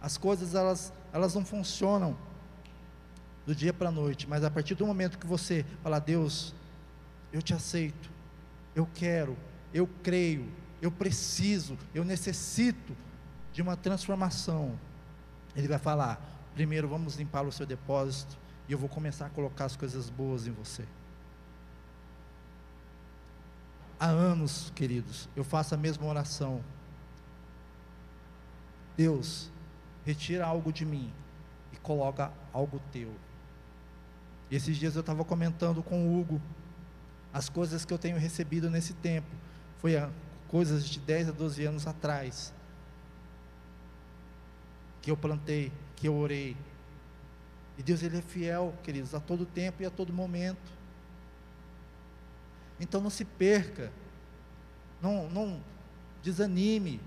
As 0.00 0.16
coisas 0.16 0.54
elas, 0.54 0.90
elas 1.12 1.34
não 1.34 1.44
funcionam 1.44 2.16
do 3.44 3.54
dia 3.54 3.74
para 3.74 3.90
a 3.90 3.92
noite, 3.92 4.26
mas 4.26 4.42
a 4.42 4.50
partir 4.50 4.74
do 4.74 4.86
momento 4.86 5.18
que 5.18 5.26
você 5.26 5.66
fala, 5.82 5.98
Deus, 5.98 6.54
eu 7.30 7.42
te 7.42 7.52
aceito, 7.52 8.10
eu 8.74 8.88
quero, 8.94 9.36
eu 9.74 9.86
creio, 10.02 10.50
eu 10.80 10.90
preciso, 10.90 11.76
eu 11.94 12.06
necessito 12.06 12.96
de 13.52 13.60
uma 13.60 13.76
transformação 13.76 14.78
Ele 15.54 15.68
vai 15.68 15.78
falar: 15.78 16.20
primeiro 16.54 16.88
vamos 16.88 17.16
limpar 17.16 17.46
o 17.46 17.52
seu 17.52 17.66
depósito 17.66 18.36
e 18.68 18.72
eu 18.72 18.78
vou 18.78 18.88
começar 18.88 19.26
a 19.26 19.30
colocar 19.30 19.64
as 19.64 19.76
coisas 19.76 20.08
boas 20.08 20.46
em 20.46 20.52
você. 20.52 20.86
Há 23.98 24.06
anos, 24.06 24.72
queridos, 24.74 25.28
eu 25.36 25.44
faço 25.44 25.74
a 25.74 25.78
mesma 25.78 26.06
oração. 26.06 26.62
Deus, 28.96 29.50
retira 30.04 30.44
algo 30.44 30.72
de 30.72 30.84
mim 30.84 31.12
e 31.72 31.76
coloca 31.76 32.32
algo 32.52 32.80
teu. 32.90 33.12
E 34.50 34.56
esses 34.56 34.76
dias 34.76 34.96
eu 34.96 35.00
estava 35.00 35.24
comentando 35.24 35.82
com 35.82 36.06
o 36.06 36.20
Hugo 36.20 36.40
as 37.32 37.48
coisas 37.48 37.84
que 37.84 37.94
eu 37.94 37.98
tenho 37.98 38.18
recebido 38.18 38.68
nesse 38.68 38.92
tempo. 38.94 39.28
Foi 39.78 39.96
a, 39.96 40.10
coisas 40.48 40.84
de 40.84 41.00
10 41.00 41.30
a 41.30 41.32
12 41.32 41.64
anos 41.64 41.86
atrás. 41.86 42.52
Que 45.02 45.10
eu 45.10 45.16
plantei, 45.16 45.70
que 45.96 46.08
eu 46.08 46.16
orei. 46.16 46.56
E 47.76 47.82
Deus 47.82 48.02
ele 48.02 48.18
é 48.18 48.22
fiel, 48.22 48.74
queridos, 48.82 49.14
a 49.14 49.20
todo 49.20 49.44
tempo 49.44 49.82
e 49.82 49.86
a 49.86 49.90
todo 49.90 50.12
momento. 50.12 50.70
Então 52.80 53.00
não 53.00 53.10
se 53.10 53.24
perca. 53.24 53.92
Não, 55.00 55.28
não 55.28 55.60
desanime. 56.22 57.00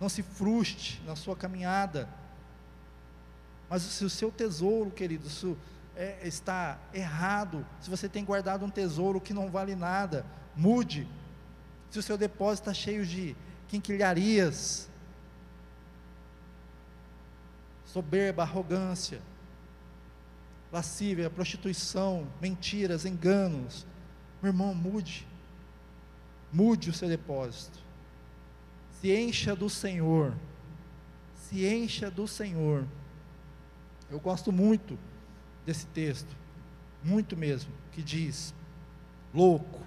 Não 0.00 0.08
se 0.08 0.22
frustre 0.22 1.00
na 1.06 1.14
sua 1.14 1.36
caminhada. 1.36 2.08
Mas 3.68 3.82
se 3.82 4.04
o 4.04 4.10
seu 4.10 4.30
tesouro, 4.30 4.90
querido, 4.90 5.28
se 5.28 5.56
é, 5.96 6.26
está 6.26 6.78
errado, 6.92 7.66
se 7.80 7.88
você 7.88 8.08
tem 8.08 8.24
guardado 8.24 8.64
um 8.64 8.70
tesouro 8.70 9.20
que 9.20 9.32
não 9.32 9.50
vale 9.50 9.74
nada, 9.74 10.26
mude. 10.54 11.08
Se 11.90 11.98
o 11.98 12.02
seu 12.02 12.18
depósito 12.18 12.70
está 12.70 12.74
cheio 12.74 13.06
de 13.06 13.36
quinquilharias, 13.68 14.90
soberba, 17.92 18.42
arrogância, 18.42 19.20
lascívia, 20.70 21.28
prostituição, 21.28 22.26
mentiras, 22.40 23.04
enganos, 23.04 23.86
meu 24.42 24.50
irmão, 24.52 24.74
mude. 24.74 25.26
Mude 26.52 26.90
o 26.90 26.92
seu 26.92 27.08
depósito. 27.08 27.78
Se 29.00 29.14
encha 29.14 29.54
do 29.54 29.68
Senhor. 29.68 30.34
Se 31.34 31.66
encha 31.66 32.10
do 32.10 32.26
Senhor. 32.26 32.86
Eu 34.10 34.20
gosto 34.20 34.52
muito 34.52 34.98
desse 35.64 35.86
texto, 35.86 36.36
muito 37.02 37.36
mesmo, 37.36 37.72
que 37.92 38.02
diz: 38.02 38.54
Louco, 39.32 39.80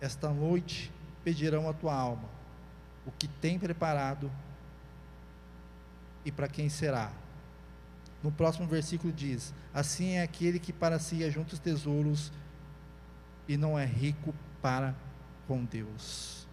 esta 0.00 0.28
noite 0.30 0.92
pedirão 1.24 1.68
a 1.68 1.72
tua 1.72 1.94
alma 1.94 2.32
o 3.06 3.10
que 3.10 3.26
tem 3.26 3.58
preparado 3.58 4.30
e 6.24 6.32
para 6.32 6.48
quem 6.48 6.68
será. 6.68 7.12
No 8.22 8.30
próximo 8.30 8.66
versículo 8.66 9.12
diz: 9.12 9.52
Assim 9.72 10.12
é 10.12 10.22
aquele 10.22 10.58
que 10.58 10.72
para 10.72 10.98
si 10.98 11.24
ajunta 11.24 11.54
os 11.54 11.60
tesouros 11.60 12.32
e 13.48 13.56
não 13.56 13.78
é 13.78 13.84
rico 13.84 14.34
para 14.60 14.94
com 15.46 15.64
Deus. 15.64 16.46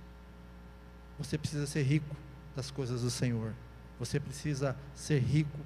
Você 1.18 1.38
precisa 1.38 1.68
ser 1.68 1.84
rico 1.84 2.16
das 2.56 2.72
coisas 2.72 3.02
do 3.02 3.10
Senhor. 3.10 3.54
Você 4.00 4.20
precisa 4.20 4.76
ser 4.96 5.20
rico 5.20 5.60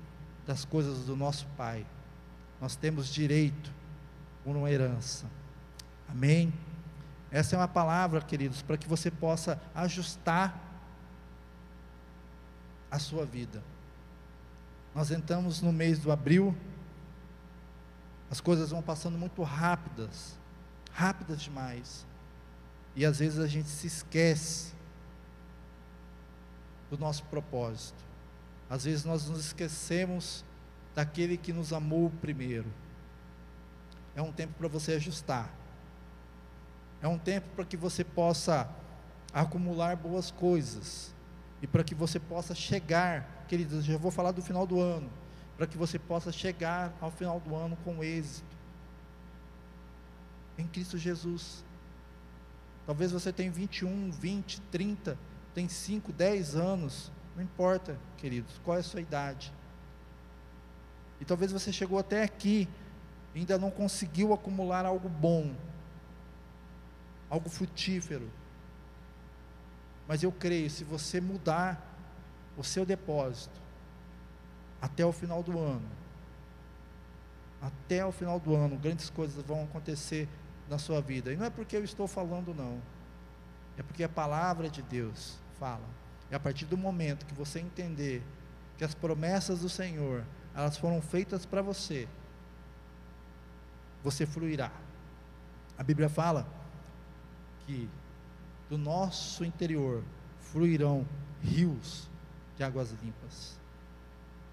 das 0.45 0.65
coisas 0.65 1.05
do 1.05 1.15
nosso 1.15 1.45
Pai 1.55 1.85
nós 2.63 2.77
temos 2.77 3.13
direito 3.13 3.73
por 4.41 4.55
uma 4.55 4.71
herança. 4.71 5.25
Amém? 6.07 6.53
Essa 7.29 7.57
é 7.57 7.59
uma 7.59 7.67
palavra, 7.67 8.21
queridos, 8.21 8.61
para 8.61 8.77
que 8.77 8.87
você 8.87 9.11
possa 9.11 9.61
ajustar 9.75 10.57
a 12.89 12.97
sua 12.97 13.25
vida. 13.25 13.61
Nós 14.93 15.11
entramos 15.11 15.61
no 15.61 15.73
mês 15.73 15.99
do 15.99 16.11
abril, 16.11 16.55
as 18.29 18.39
coisas 18.39 18.71
vão 18.71 18.81
passando 18.81 19.17
muito 19.17 19.41
rápidas, 19.43 20.37
rápidas 20.91 21.41
demais. 21.41 22.05
E 22.95 23.05
às 23.05 23.19
vezes 23.19 23.39
a 23.39 23.47
gente 23.47 23.69
se 23.69 23.87
esquece 23.87 24.73
do 26.89 26.97
nosso 26.97 27.23
propósito. 27.25 28.03
Às 28.69 28.85
vezes 28.85 29.03
nós 29.03 29.27
nos 29.29 29.39
esquecemos 29.39 30.45
daquele 30.93 31.37
que 31.37 31.51
nos 31.51 31.73
amou 31.73 32.11
primeiro. 32.21 32.71
É 34.15 34.21
um 34.21 34.31
tempo 34.31 34.53
para 34.57 34.67
você 34.67 34.93
ajustar. 34.93 35.51
É 37.01 37.07
um 37.07 37.17
tempo 37.17 37.47
para 37.55 37.65
que 37.65 37.75
você 37.75 38.03
possa 38.03 38.69
acumular 39.33 39.95
boas 39.95 40.29
coisas. 40.29 41.13
E 41.63 41.67
para 41.67 41.81
que 41.81 41.95
você 41.95 42.19
possa 42.19 42.53
chegar, 42.53 43.45
queridos, 43.47 43.85
já 43.85 43.97
vou 43.97 44.11
falar 44.11 44.31
do 44.31 44.41
final 44.41 44.67
do 44.67 44.81
ano, 44.81 45.09
para 45.55 45.65
que 45.65 45.77
você 45.77 45.97
possa 45.97 46.29
chegar 46.29 46.93
ao 46.99 47.09
final 47.09 47.39
do 47.39 47.55
ano 47.55 47.77
com 47.85 48.03
êxito. 48.03 48.55
Em 50.57 50.67
Cristo 50.67 50.97
Jesus. 50.97 51.63
Talvez 52.85 53.13
você 53.13 53.31
tenha 53.31 53.49
21, 53.49 54.11
20, 54.11 54.59
30, 54.59 55.17
tem 55.55 55.69
5, 55.69 56.11
10 56.11 56.55
anos, 56.57 57.09
não 57.33 57.41
importa, 57.41 57.97
queridos, 58.17 58.59
qual 58.61 58.75
é 58.75 58.81
a 58.81 58.83
sua 58.83 58.99
idade. 58.99 59.53
E 61.21 61.23
talvez 61.23 61.53
você 61.53 61.71
chegou 61.71 61.97
até 61.97 62.23
aqui 62.23 62.67
ainda 63.33 63.57
não 63.57 63.71
conseguiu 63.71 64.33
acumular 64.33 64.85
algo 64.85 65.09
bom, 65.09 65.55
algo 67.29 67.49
frutífero. 67.49 68.29
Mas 70.07 70.23
eu 70.23 70.31
creio, 70.31 70.69
se 70.69 70.83
você 70.83 71.21
mudar 71.21 71.81
o 72.57 72.63
seu 72.63 72.85
depósito 72.85 73.59
até 74.81 75.05
o 75.05 75.11
final 75.11 75.41
do 75.41 75.57
ano, 75.57 75.89
até 77.61 78.05
o 78.05 78.11
final 78.11 78.39
do 78.39 78.55
ano, 78.55 78.77
grandes 78.77 79.09
coisas 79.09 79.43
vão 79.45 79.63
acontecer 79.63 80.27
na 80.69 80.77
sua 80.77 81.01
vida. 81.01 81.31
E 81.31 81.37
não 81.37 81.45
é 81.45 81.49
porque 81.49 81.77
eu 81.77 81.83
estou 81.83 82.07
falando, 82.07 82.53
não. 82.53 82.81
É 83.77 83.83
porque 83.83 84.03
a 84.03 84.09
palavra 84.09 84.69
de 84.69 84.81
Deus 84.81 85.37
fala. 85.57 85.85
E 86.29 86.35
a 86.35 86.39
partir 86.39 86.65
do 86.65 86.77
momento 86.77 87.25
que 87.25 87.33
você 87.33 87.59
entender 87.59 88.21
que 88.77 88.83
as 88.83 88.93
promessas 88.93 89.59
do 89.59 89.69
Senhor 89.69 90.25
elas 90.55 90.77
foram 90.77 91.01
feitas 91.01 91.45
para 91.45 91.61
você, 91.61 92.07
você 94.03 94.25
fluirá. 94.25 94.71
A 95.77 95.83
Bíblia 95.83 96.09
fala 96.09 96.45
que 97.65 97.89
do 98.73 98.77
nosso 98.79 99.45
interior 99.45 100.03
fluirão 100.39 101.05
rios 101.43 102.09
de 102.57 102.63
águas 102.63 102.91
limpas. 103.03 103.59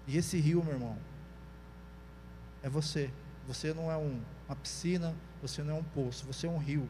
E 0.05 0.15
esse 0.15 0.39
rio, 0.39 0.63
meu 0.63 0.73
irmão, 0.73 0.95
é 2.61 2.69
você. 2.69 3.11
Você 3.47 3.73
não 3.73 3.91
é 3.91 3.97
um, 3.97 4.21
uma 4.47 4.55
piscina, 4.55 5.15
você 5.41 5.63
não 5.63 5.77
é 5.77 5.79
um 5.79 5.83
poço, 5.83 6.23
você 6.27 6.45
é 6.45 6.49
um 6.51 6.59
rio. 6.59 6.87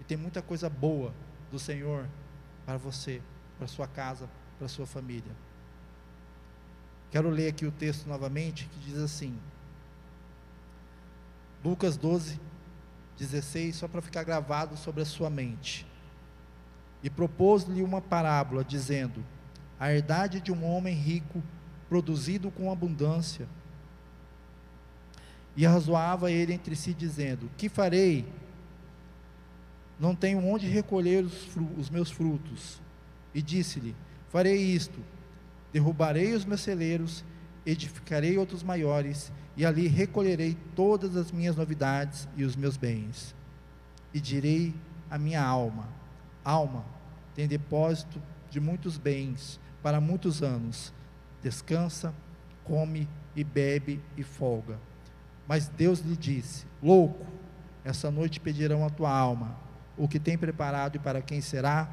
E 0.00 0.04
tem 0.04 0.16
muita 0.16 0.42
coisa 0.42 0.68
boa 0.68 1.14
do 1.48 1.60
Senhor 1.60 2.08
para 2.66 2.76
você, 2.76 3.22
para 3.56 3.68
sua 3.68 3.86
casa, 3.86 4.28
para 4.58 4.66
sua 4.66 4.84
família. 4.84 5.36
Quero 7.12 7.30
ler 7.30 7.50
aqui 7.50 7.66
o 7.66 7.70
texto 7.70 8.08
novamente, 8.08 8.66
que 8.66 8.80
diz 8.80 8.98
assim: 8.98 9.38
Lucas 11.64 11.96
12, 11.96 12.40
16, 13.16 13.76
só 13.76 13.86
para 13.86 14.02
ficar 14.02 14.24
gravado 14.24 14.76
sobre 14.76 15.02
a 15.02 15.06
sua 15.06 15.30
mente. 15.30 15.87
E 17.02 17.08
propôs-lhe 17.08 17.82
uma 17.82 18.00
parábola, 18.00 18.64
dizendo: 18.64 19.24
A 19.78 19.92
herdade 19.92 20.40
de 20.40 20.52
um 20.52 20.64
homem 20.64 20.94
rico, 20.94 21.42
produzido 21.88 22.50
com 22.50 22.70
abundância. 22.70 23.48
E 25.56 25.66
arrazoava 25.66 26.30
ele 26.30 26.52
entre 26.52 26.74
si, 26.76 26.92
dizendo: 26.92 27.50
Que 27.56 27.68
farei? 27.68 28.26
Não 29.98 30.14
tenho 30.14 30.44
onde 30.44 30.66
recolher 30.66 31.24
os, 31.24 31.48
os 31.76 31.90
meus 31.90 32.10
frutos. 32.10 32.80
E 33.34 33.42
disse-lhe: 33.42 33.94
Farei 34.28 34.56
isto 34.56 35.00
Derrubarei 35.72 36.32
os 36.34 36.44
meus 36.44 36.60
celeiros, 36.60 37.24
edificarei 37.66 38.38
outros 38.38 38.62
maiores, 38.62 39.30
e 39.56 39.66
ali 39.66 39.86
recolherei 39.86 40.56
todas 40.74 41.16
as 41.16 41.30
minhas 41.30 41.56
novidades 41.56 42.28
e 42.36 42.44
os 42.44 42.56
meus 42.56 42.76
bens. 42.76 43.34
E 44.14 44.20
direi 44.20 44.74
à 45.10 45.18
minha 45.18 45.42
alma: 45.42 45.88
Alma, 46.48 46.84
tem 47.34 47.46
depósito 47.46 48.20
de 48.48 48.60
muitos 48.60 48.96
bens 48.96 49.60
para 49.82 50.00
muitos 50.00 50.42
anos. 50.42 50.92
Descansa, 51.42 52.14
come 52.64 53.08
e 53.36 53.44
bebe 53.44 54.02
e 54.16 54.22
folga. 54.22 54.78
Mas 55.46 55.68
Deus 55.68 56.00
lhe 56.00 56.16
disse: 56.16 56.66
Louco, 56.82 57.26
essa 57.84 58.10
noite 58.10 58.40
pedirão 58.40 58.86
a 58.86 58.90
tua 58.90 59.10
alma 59.10 59.68
o 59.98 60.06
que 60.06 60.20
tem 60.20 60.38
preparado 60.38 60.94
e 60.96 60.98
para 60.98 61.20
quem 61.20 61.40
será? 61.40 61.88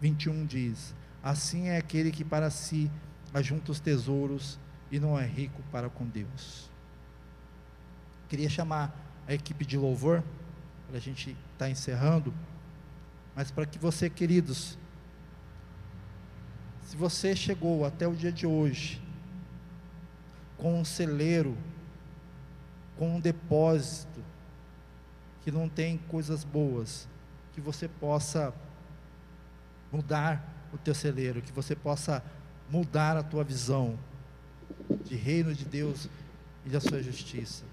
21 0.00 0.44
diz: 0.44 0.94
Assim 1.22 1.68
é 1.68 1.78
aquele 1.78 2.12
que 2.12 2.22
para 2.22 2.50
si 2.50 2.90
ajunta 3.32 3.72
os 3.72 3.80
tesouros 3.80 4.60
e 4.92 5.00
não 5.00 5.18
é 5.18 5.24
rico 5.24 5.62
para 5.72 5.88
com 5.88 6.06
Deus. 6.06 6.70
Queria 8.28 8.50
chamar 8.50 8.94
a 9.26 9.32
equipe 9.32 9.64
de 9.64 9.78
louvor, 9.78 10.22
para 10.86 10.98
a 10.98 11.00
gente 11.00 11.30
estar 11.30 11.64
tá 11.64 11.70
encerrando, 11.70 12.32
mas 13.36 13.50
para 13.50 13.66
que 13.66 13.78
você, 13.78 14.08
queridos, 14.08 14.78
Se 16.86 16.96
você 16.96 17.34
chegou 17.34 17.84
até 17.84 18.06
o 18.06 18.14
dia 18.14 18.30
de 18.30 18.46
hoje 18.46 19.02
com 20.56 20.80
um 20.80 20.84
celeiro, 20.84 21.58
com 22.96 23.16
um 23.16 23.20
depósito 23.20 24.24
que 25.42 25.50
não 25.50 25.68
tem 25.68 25.98
coisas 25.98 26.44
boas, 26.44 27.08
que 27.52 27.60
você 27.60 27.88
possa 27.88 28.54
mudar 29.92 30.68
o 30.72 30.78
teu 30.78 30.94
celeiro, 30.94 31.42
que 31.42 31.52
você 31.52 31.74
possa 31.74 32.22
mudar 32.70 33.16
a 33.16 33.22
tua 33.22 33.42
visão 33.42 33.98
de 35.04 35.16
reino 35.16 35.52
de 35.52 35.64
Deus 35.64 36.08
e 36.64 36.70
da 36.70 36.80
sua 36.80 37.02
justiça. 37.02 37.64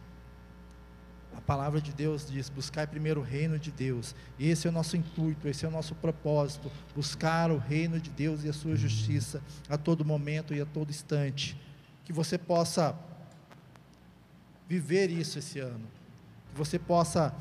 A 1.35 1.41
palavra 1.41 1.81
de 1.81 1.91
Deus 1.93 2.29
diz: 2.29 2.49
buscar 2.49 2.87
primeiro 2.87 3.21
o 3.21 3.23
reino 3.23 3.57
de 3.57 3.71
Deus. 3.71 4.15
Esse 4.39 4.67
é 4.67 4.69
o 4.69 4.73
nosso 4.73 4.95
intuito, 4.95 5.47
esse 5.47 5.65
é 5.65 5.67
o 5.67 5.71
nosso 5.71 5.95
propósito: 5.95 6.71
buscar 6.95 7.51
o 7.51 7.57
reino 7.57 7.99
de 7.99 8.09
Deus 8.09 8.43
e 8.43 8.49
a 8.49 8.53
sua 8.53 8.75
justiça 8.75 9.41
a 9.69 9.77
todo 9.77 10.05
momento 10.05 10.53
e 10.53 10.61
a 10.61 10.65
todo 10.65 10.89
instante. 10.89 11.59
Que 12.05 12.13
você 12.13 12.37
possa 12.37 12.95
viver 14.67 15.09
isso 15.09 15.39
esse 15.39 15.59
ano, 15.59 15.85
que 16.51 16.57
você 16.57 16.79
possa 16.79 17.33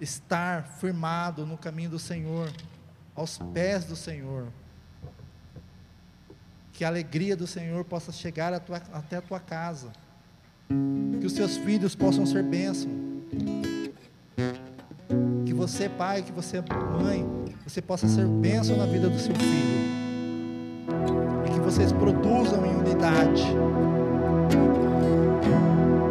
estar 0.00 0.64
firmado 0.64 1.46
no 1.46 1.56
caminho 1.56 1.90
do 1.90 1.98
Senhor, 1.98 2.52
aos 3.14 3.38
pés 3.52 3.84
do 3.84 3.96
Senhor. 3.96 4.48
Que 6.72 6.84
a 6.84 6.88
alegria 6.88 7.36
do 7.36 7.46
Senhor 7.46 7.84
possa 7.84 8.10
chegar 8.10 8.52
a 8.52 8.58
tua, 8.58 8.78
até 8.92 9.16
a 9.16 9.22
tua 9.22 9.38
casa. 9.38 9.92
Que 11.20 11.26
os 11.26 11.34
seus 11.34 11.56
filhos 11.58 11.94
possam 11.94 12.24
ser 12.24 12.42
bênção. 12.42 13.11
Que 15.44 15.54
você, 15.54 15.88
pai, 15.88 16.22
que 16.22 16.32
você, 16.32 16.62
mãe, 17.00 17.26
você 17.66 17.80
possa 17.80 18.08
ser 18.08 18.26
bênção 18.26 18.76
na 18.76 18.86
vida 18.86 19.08
do 19.08 19.18
seu 19.18 19.34
filho. 19.34 19.82
E 21.46 21.50
que 21.54 21.60
vocês 21.60 21.92
produzam 21.92 22.64
em 22.66 22.76
unidade. 22.76 23.44